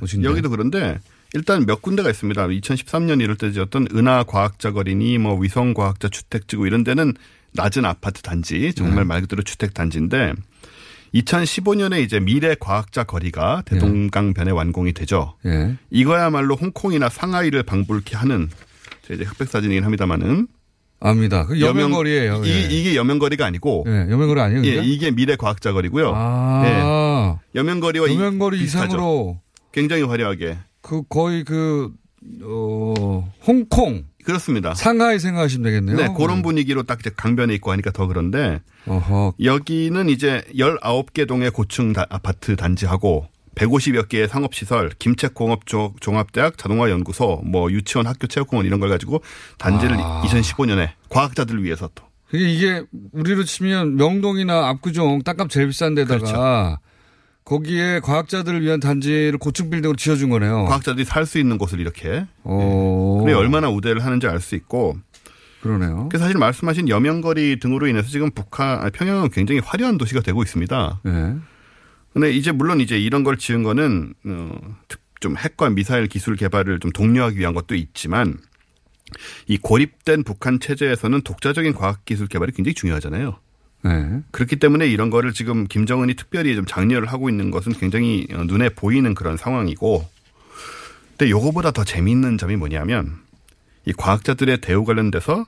곳인데. 0.00 0.28
여기도 0.28 0.50
그런데 0.50 0.98
일단 1.34 1.66
몇 1.66 1.82
군데가 1.82 2.10
있습니다. 2.10 2.46
2013년 2.48 3.20
이럴 3.22 3.36
때 3.36 3.52
지었던 3.52 3.88
은하 3.94 4.24
과학자 4.24 4.72
거리니 4.72 5.18
뭐 5.18 5.38
위성 5.38 5.72
과학자 5.74 6.08
주택지구 6.08 6.66
이런 6.66 6.82
데는 6.82 7.14
낮은 7.56 7.84
아파트 7.84 8.22
단지 8.22 8.72
정말 8.74 8.96
네. 8.98 9.04
말 9.04 9.20
그대로 9.22 9.42
주택 9.42 9.74
단지인데 9.74 10.32
2015년에 11.14 12.02
이제 12.02 12.20
미래 12.20 12.54
과학자 12.58 13.04
거리가 13.04 13.62
대동강변에 13.66 14.50
완공이 14.50 14.92
되죠. 14.92 15.34
예. 15.46 15.76
이거야말로 15.90 16.56
홍콩이나 16.56 17.08
상하이를 17.08 17.62
방불케 17.62 18.16
하는 18.16 18.50
저 19.06 19.14
이제 19.14 19.24
흑백 19.24 19.48
사진이긴 19.48 19.84
합니다만은 19.84 20.48
압니다. 21.00 21.46
그 21.46 21.60
여명거리예요. 21.60 22.42
이, 22.44 22.48
예. 22.50 22.60
이 22.70 22.82
게 22.82 22.96
여명거리가 22.96 23.44
아니고 23.46 23.84
예, 23.86 24.06
여명거리 24.10 24.40
아니에요? 24.40 24.64
예? 24.64 24.82
이게 24.84 25.10
미래 25.10 25.36
과학자 25.36 25.72
거리고요. 25.72 26.12
아. 26.14 27.38
예. 27.54 27.58
여명거리와 27.58 28.08
이- 28.08 28.14
여명거리. 28.14 28.62
이상으로 28.62 29.40
굉장히 29.72 30.02
화려하게 30.02 30.58
그 30.80 31.02
거의 31.08 31.44
그, 31.44 31.92
어, 32.42 33.30
홍콩. 33.46 34.04
그렇습니다. 34.26 34.74
상하이 34.74 35.18
생각하시면 35.18 35.64
되겠네요. 35.64 35.96
네, 35.96 36.08
그런 36.16 36.42
분위기로 36.42 36.82
딱 36.82 37.00
이제 37.00 37.10
강변에 37.16 37.54
있고 37.54 37.70
하니까 37.72 37.92
더 37.92 38.06
그런데 38.06 38.60
어허. 38.86 39.34
여기는 39.42 40.08
이제 40.08 40.42
19개 40.56 41.26
동의 41.26 41.50
고층 41.50 41.92
다- 41.92 42.06
아파트 42.10 42.56
단지하고 42.56 43.28
150여 43.54 44.08
개의 44.08 44.28
상업시설, 44.28 44.90
김책공업 44.98 45.64
조- 45.66 45.94
종합대학, 46.00 46.58
자동화연구소, 46.58 47.40
뭐 47.44 47.70
유치원, 47.72 48.06
학교, 48.06 48.26
체육공원 48.26 48.66
이런 48.66 48.80
걸 48.80 48.90
가지고 48.90 49.22
단지를 49.58 49.96
아. 49.98 50.22
2015년에 50.26 50.90
과학자들을 51.08 51.62
위해서 51.64 51.88
또 51.94 52.04
그게 52.28 52.48
이게 52.52 52.82
우리로 53.12 53.44
치면 53.44 53.96
명동이나 53.96 54.68
압구정 54.68 55.22
땅값 55.22 55.48
제일 55.48 55.68
비싼 55.68 55.94
데다가 55.94 56.18
그렇죠. 56.18 56.78
거기에 57.46 58.00
과학자들을 58.00 58.60
위한 58.62 58.80
단지를 58.80 59.38
고층 59.38 59.70
빌딩으로 59.70 59.96
지어준 59.96 60.28
거네요. 60.30 60.64
과학자들이 60.64 61.04
살 61.04 61.24
수 61.26 61.38
있는 61.38 61.58
곳을 61.58 61.78
이렇게 61.80 62.26
어. 62.42 63.16
근데 63.20 63.32
얼마나 63.32 63.70
우대를 63.70 64.04
하는지 64.04 64.26
알 64.26 64.40
수 64.40 64.56
있고 64.56 64.98
그러네요. 65.62 66.08
그 66.10 66.18
사실 66.18 66.36
말씀하신 66.38 66.88
여명거리 66.88 67.58
등으로 67.60 67.86
인해서 67.86 68.08
지금 68.08 68.30
북한 68.32 68.80
아니, 68.80 68.90
평양은 68.90 69.30
굉장히 69.30 69.60
화려한 69.64 69.96
도시가 69.96 70.20
되고 70.22 70.42
있습니다. 70.42 71.00
네. 71.04 71.36
근데 72.12 72.32
이제 72.32 72.50
물론 72.50 72.80
이제 72.80 72.98
이런 72.98 73.22
걸 73.24 73.36
지은 73.38 73.62
거는 73.62 74.14
어, 74.26 74.50
특- 74.88 75.00
좀 75.20 75.36
핵과 75.36 75.70
미사일 75.70 76.08
기술 76.08 76.36
개발을 76.36 76.78
좀 76.80 76.90
독려하기 76.92 77.38
위한 77.38 77.54
것도 77.54 77.74
있지만 77.74 78.36
이 79.46 79.56
고립된 79.56 80.24
북한 80.24 80.58
체제에서는 80.60 81.22
독자적인 81.22 81.72
과학 81.74 82.04
기술 82.04 82.26
개발이 82.26 82.52
굉장히 82.52 82.74
중요하잖아요. 82.74 83.38
네. 83.86 84.20
그렇기 84.30 84.56
때문에 84.56 84.86
이런 84.86 85.10
거를 85.10 85.32
지금 85.32 85.66
김정은이 85.66 86.14
특별히 86.14 86.54
좀 86.54 86.64
장려를 86.66 87.08
하고 87.08 87.28
있는 87.28 87.50
것은 87.50 87.72
굉장히 87.74 88.26
어, 88.34 88.44
눈에 88.44 88.68
보이는 88.70 89.14
그런 89.14 89.36
상황이고 89.36 90.06
근데 91.16 91.30
요거보다 91.30 91.70
더 91.72 91.84
재미있는 91.84 92.38
점이 92.38 92.56
뭐냐면 92.56 93.16
이 93.84 93.92
과학자들의 93.92 94.60
대우 94.60 94.84
관련돼서 94.84 95.46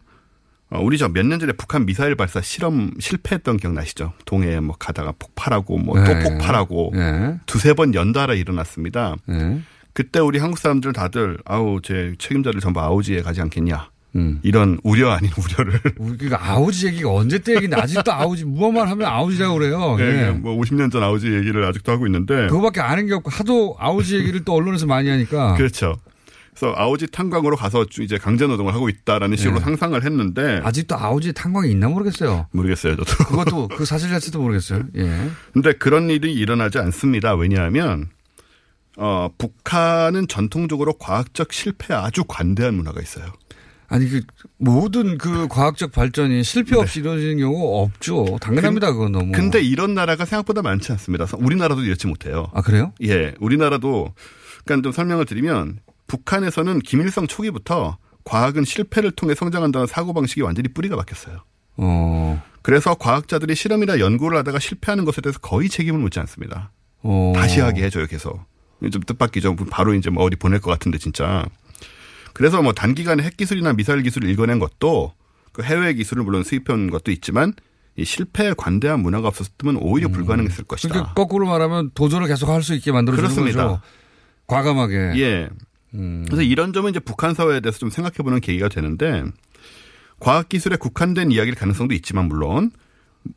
어, 0.70 0.80
우리 0.82 0.98
저 0.98 1.08
몇 1.08 1.24
년 1.26 1.38
전에 1.40 1.52
북한 1.52 1.86
미사일 1.86 2.14
발사 2.14 2.40
실험 2.42 2.90
실패했던 2.98 3.56
기억나시죠? 3.56 4.12
동해에 4.26 4.60
뭐 4.60 4.76
가다가 4.78 5.12
폭발하고 5.18 5.78
뭐또 5.78 6.02
네. 6.12 6.22
폭발하고 6.22 6.90
네. 6.94 7.38
두세 7.46 7.72
번 7.74 7.94
연달아 7.94 8.34
일어났습니다. 8.34 9.16
네. 9.26 9.60
그때 9.94 10.20
우리 10.20 10.38
한국 10.38 10.58
사람들 10.58 10.92
다들 10.92 11.38
아우 11.44 11.80
제 11.82 12.14
책임자를 12.18 12.60
전부 12.60 12.80
아우지에 12.80 13.22
가지 13.22 13.40
않겠냐. 13.40 13.88
음. 14.16 14.40
이런 14.42 14.78
우려 14.82 15.10
아닌 15.10 15.30
우려를 15.36 15.80
우리가 15.98 16.50
아우지 16.50 16.86
얘기가 16.86 17.12
언제 17.12 17.38
때 17.38 17.54
얘기인데 17.54 17.76
아직도 17.76 18.12
아우지 18.12 18.44
무엇만 18.44 18.88
하면 18.88 19.06
아우지라고 19.06 19.54
그래요. 19.56 19.96
예, 20.00 20.28
예. 20.28 20.30
뭐 20.30 20.56
50년 20.58 20.90
전 20.90 21.02
아우지 21.02 21.32
얘기를 21.32 21.64
아직도 21.64 21.92
하고 21.92 22.06
있는데 22.06 22.46
그거밖에 22.48 22.80
아는 22.80 23.06
게 23.06 23.14
없고 23.14 23.30
하도 23.30 23.76
아우지 23.78 24.16
얘기를 24.16 24.44
또 24.44 24.54
언론에서 24.54 24.86
많이 24.86 25.08
하니까. 25.08 25.54
그렇죠. 25.56 25.96
그래서 26.58 26.74
아우지 26.76 27.08
탄광으로 27.08 27.56
가서 27.56 27.86
이제 28.00 28.18
강제 28.18 28.46
노동을 28.46 28.74
하고 28.74 28.88
있다라는 28.88 29.36
식으로 29.36 29.58
네. 29.58 29.64
상상을 29.64 30.04
했는데 30.04 30.60
아직도 30.64 30.96
아우지 30.96 31.32
탄광이 31.32 31.70
있나 31.70 31.88
모르겠어요. 31.88 32.46
모르겠어요, 32.50 32.96
저도. 32.96 33.24
그것도 33.24 33.68
그 33.76 33.84
사실 33.84 34.08
자체도 34.08 34.40
모르겠어요. 34.40 34.82
예. 34.96 35.30
근데 35.52 35.72
그런 35.74 36.10
일이 36.10 36.32
일어나지 36.32 36.78
않습니다. 36.78 37.34
왜냐하면 37.34 38.08
어, 38.96 39.28
북한은 39.38 40.26
전통적으로 40.26 40.94
과학적 40.94 41.52
실패에 41.52 41.96
아주 41.96 42.24
관대한 42.26 42.74
문화가 42.74 43.00
있어요. 43.00 43.26
아니 43.88 44.08
그 44.08 44.20
모든 44.58 45.16
그 45.16 45.48
과학적 45.48 45.92
발전이 45.92 46.44
실패 46.44 46.76
없이 46.76 47.00
이루어지는 47.00 47.38
경우가 47.38 47.82
없죠. 47.82 48.36
당연합니다. 48.40 48.92
그건 48.92 49.12
너무. 49.12 49.26
네. 49.26 49.32
근데 49.32 49.60
이런 49.60 49.94
나라가 49.94 50.24
생각보다 50.26 50.60
많지 50.62 50.92
않습니다. 50.92 51.26
우리나라도 51.38 51.82
이렇지 51.82 52.06
못해요. 52.06 52.50
아 52.52 52.60
그래요? 52.60 52.92
예, 53.02 53.34
우리나라도 53.40 54.12
그러니까 54.64 54.84
좀 54.84 54.92
설명을 54.92 55.24
드리면 55.24 55.80
북한에서는 56.06 56.80
김일성 56.80 57.26
초기부터 57.26 57.96
과학은 58.24 58.64
실패를 58.64 59.12
통해 59.12 59.34
성장한다는 59.34 59.86
사고 59.86 60.12
방식이 60.12 60.42
완전히 60.42 60.68
뿌리가 60.68 60.96
박혔어요. 60.96 61.38
어. 61.78 62.42
그래서 62.60 62.94
과학자들이 62.94 63.54
실험이나 63.54 64.00
연구를 64.00 64.36
하다가 64.38 64.58
실패하는 64.58 65.06
것에 65.06 65.22
대해서 65.22 65.38
거의 65.38 65.70
책임을 65.70 65.98
묻지 65.98 66.20
않습니다. 66.20 66.72
어. 67.02 67.32
다시 67.34 67.60
하게 67.60 67.84
해줘요, 67.84 68.06
계속. 68.06 68.40
좀 68.92 69.02
뜻밖이죠. 69.02 69.56
바로 69.70 69.94
이제 69.94 70.10
뭐 70.10 70.24
어디 70.24 70.36
보낼 70.36 70.60
것 70.60 70.70
같은데 70.70 70.98
진짜. 70.98 71.46
그래서 72.38 72.62
뭐 72.62 72.72
단기간에 72.72 73.22
핵 73.24 73.36
기술이나 73.36 73.72
미사일 73.72 74.02
기술을 74.02 74.30
읽어낸 74.30 74.58
것도 74.60 75.12
그 75.52 75.62
해외 75.62 75.92
기술을 75.92 76.22
물론 76.22 76.44
수입한 76.44 76.88
것도 76.90 77.10
있지만 77.10 77.52
이 77.96 78.04
실패에 78.04 78.54
관대한 78.56 79.00
문화가 79.00 79.26
없었으면 79.26 79.76
오히려 79.80 80.08
불가능했을 80.08 80.64
것이다. 80.64 80.88
그러니까 80.94 81.14
거꾸로 81.14 81.46
말하면 81.48 81.90
도전을 81.94 82.28
계속 82.28 82.48
할 82.48 82.62
수 82.62 82.74
있게 82.74 82.92
만들어주는 82.92 83.28
그렇습니다. 83.28 83.66
거죠. 83.66 83.80
과감하게. 84.46 85.12
예. 85.16 85.48
음. 85.94 86.24
그래서 86.26 86.42
이런 86.42 86.72
점은 86.72 86.90
이제 86.90 87.00
북한 87.00 87.34
사회에 87.34 87.58
대해서 87.60 87.78
좀 87.78 87.90
생각해보는 87.90 88.40
계기가 88.40 88.68
되는데 88.68 89.24
과학기술에 90.20 90.76
국한된 90.76 91.32
이야기일 91.32 91.56
가능성도 91.56 91.94
있지만 91.94 92.26
물론 92.26 92.70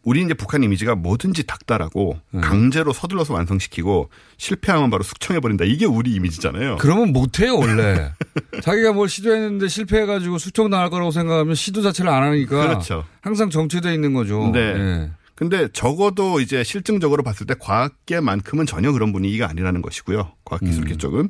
우리 0.03 0.21
이제 0.21 0.33
북한 0.33 0.63
이미지가 0.63 0.95
뭐든지 0.95 1.45
닥달하고 1.45 2.19
네. 2.31 2.41
강제로 2.41 2.93
서둘러서 2.93 3.33
완성시키고 3.33 4.09
실패하면 4.37 4.89
바로 4.89 5.03
숙청해버린다. 5.03 5.65
이게 5.65 5.85
우리 5.85 6.11
이미지잖아요. 6.13 6.77
그러면 6.79 7.11
못해요 7.11 7.57
원래. 7.57 8.11
자기가 8.61 8.93
뭘 8.93 9.09
시도했는데 9.09 9.67
실패해가지고 9.67 10.37
나갈 10.69 10.89
거라고 10.89 11.11
생각하면 11.11 11.55
시도 11.55 11.81
자체를 11.81 12.11
안 12.11 12.23
하니까. 12.23 12.67
그렇죠. 12.67 13.05
항상 13.21 13.49
정체돼 13.49 13.93
있는 13.93 14.13
거죠. 14.13 14.49
네. 14.53 14.59
예. 14.59 15.11
근데 15.35 15.67
적어도 15.73 16.39
이제 16.39 16.63
실증적으로 16.63 17.23
봤을 17.23 17.47
때 17.47 17.55
과학계만큼은 17.59 18.67
전혀 18.67 18.91
그런 18.91 19.11
분위기가 19.11 19.49
아니라는 19.49 19.81
것이고요. 19.81 20.33
과학기술계 20.45 20.93
음. 20.93 20.97
쪽은. 20.97 21.29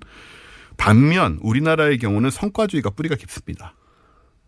반면 0.77 1.39
우리나라의 1.41 1.97
경우는 1.97 2.29
성과주의가 2.29 2.89
뿌리가 2.89 3.15
깊습니다. 3.15 3.73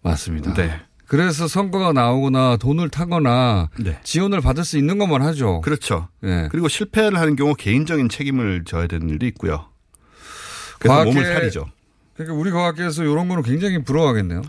맞습니다. 0.01 0.53
네. 0.53 0.81
그래서 1.13 1.47
선거가 1.47 1.93
나오거나 1.93 2.57
돈을 2.57 2.89
타거나 2.89 3.69
지원을 4.01 4.41
받을 4.41 4.65
수 4.65 4.79
있는 4.79 4.97
것만 4.97 5.21
하죠. 5.21 5.61
그렇죠. 5.61 6.07
네. 6.21 6.47
그리고 6.49 6.67
실패를 6.67 7.19
하는 7.19 7.35
경우 7.35 7.53
개인적인 7.53 8.09
책임을 8.09 8.63
져야 8.65 8.87
되는 8.87 9.07
일도 9.07 9.27
있고요. 9.27 9.69
그래서 10.79 11.05
몸을 11.05 11.23
사리죠. 11.23 11.67
그러니까 12.15 12.35
우리 12.35 12.49
과학계에서 12.49 13.03
이런 13.03 13.27
거는 13.27 13.43
굉장히 13.43 13.83
부러워하겠네요. 13.83 14.41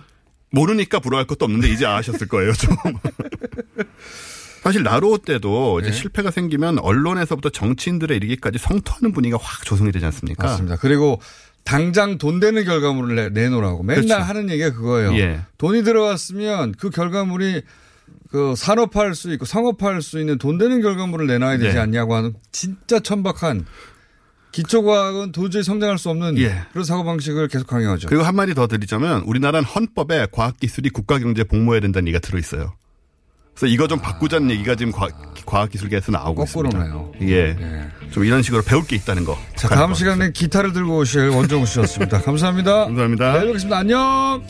모르니까 0.53 1.01
부러워할 1.01 1.27
것도 1.27 1.45
없는데 1.45 1.69
이제 1.69 1.85
아셨을 1.85 2.29
거예요, 2.29 2.55
좀. 2.55 2.75
사실 4.65 4.83
나로 4.83 5.19
때도 5.19 5.83
네. 5.83 5.89
이제 5.89 5.99
실패가 5.99 6.31
생기면 6.31 6.79
언론에서부터 6.79 7.51
정치인들에 7.51 8.17
이르기까지 8.17 8.57
성토하는 8.57 9.13
분위기가 9.13 9.39
확 9.39 9.67
조성이 9.67 9.93
되지 9.93 10.07
않습니까? 10.07 10.47
맞습니다. 10.47 10.77
그리고 10.77 11.21
당장 11.65 12.19
돈 12.19 12.41
되는 12.41 12.65
결과물을 12.65 13.15
내, 13.15 13.29
내놓으라고 13.31 13.83
맨날 13.83 14.05
그렇죠. 14.05 14.23
하는 14.23 14.51
얘기가 14.51 14.73
그거예요. 14.73 15.15
예. 15.17 15.41
돈이 15.59 15.83
들어왔으면 15.83 16.75
그 16.79 16.91
결과물이 16.91 17.63
그 18.31 18.55
산업화할 18.57 19.15
수 19.15 19.33
있고 19.33 19.45
상업화할 19.45 20.03
수 20.03 20.21
있는 20.21 20.39
돈 20.39 20.59
되는 20.59 20.83
결과물을 20.83 21.27
내놔야 21.27 21.59
되지 21.59 21.75
네. 21.75 21.81
않냐고 21.81 22.15
하는 22.15 22.35
진짜 22.53 23.01
천박한 23.01 23.65
기초과학은 24.53 25.33
도저히 25.33 25.65
성장할 25.65 25.99
수 25.99 26.11
없는 26.11 26.39
예. 26.39 26.63
그런 26.71 26.85
사고방식을 26.85 27.49
계속 27.49 27.67
강요하죠. 27.67 28.09
그리고 28.09 28.23
한마디 28.23 28.55
더 28.55 28.67
드리자면 28.67 29.23
우리나라는 29.23 29.67
헌법에 29.67 30.29
과학기술이 30.31 30.91
국가경제에 30.91 31.45
복무해야 31.45 31.81
된다는 31.81 32.07
얘기가 32.09 32.21
들어있어요. 32.21 32.75
그래서 33.55 33.67
이거 33.73 33.87
좀 33.87 34.01
바꾸자는 34.01 34.51
얘기가 34.51 34.75
지금 34.75 34.93
과, 34.93 35.09
과학 35.47 35.71
기술계에서 35.71 36.11
나오고 36.13 36.45
거꾸로네요. 36.45 37.13
있습니다. 37.15 37.37
예. 37.37 37.57
좀 38.11 38.25
이런 38.25 38.43
식으로 38.43 38.63
배울 38.63 38.85
게 38.87 38.97
있다는 38.97 39.25
거. 39.25 39.39
자, 39.57 39.69
다음 39.69 39.95
시간에 39.95 40.31
기타를 40.33 40.73
들고 40.73 40.99
오실 40.99 41.29
원정우 41.29 41.67
씨였습니다. 41.67 42.21
감사합니다. 42.23 42.87
감사합니다. 42.87 43.33
내일 43.35 43.47
뵙겠습니다. 43.47 43.79
안녕! 43.79 44.43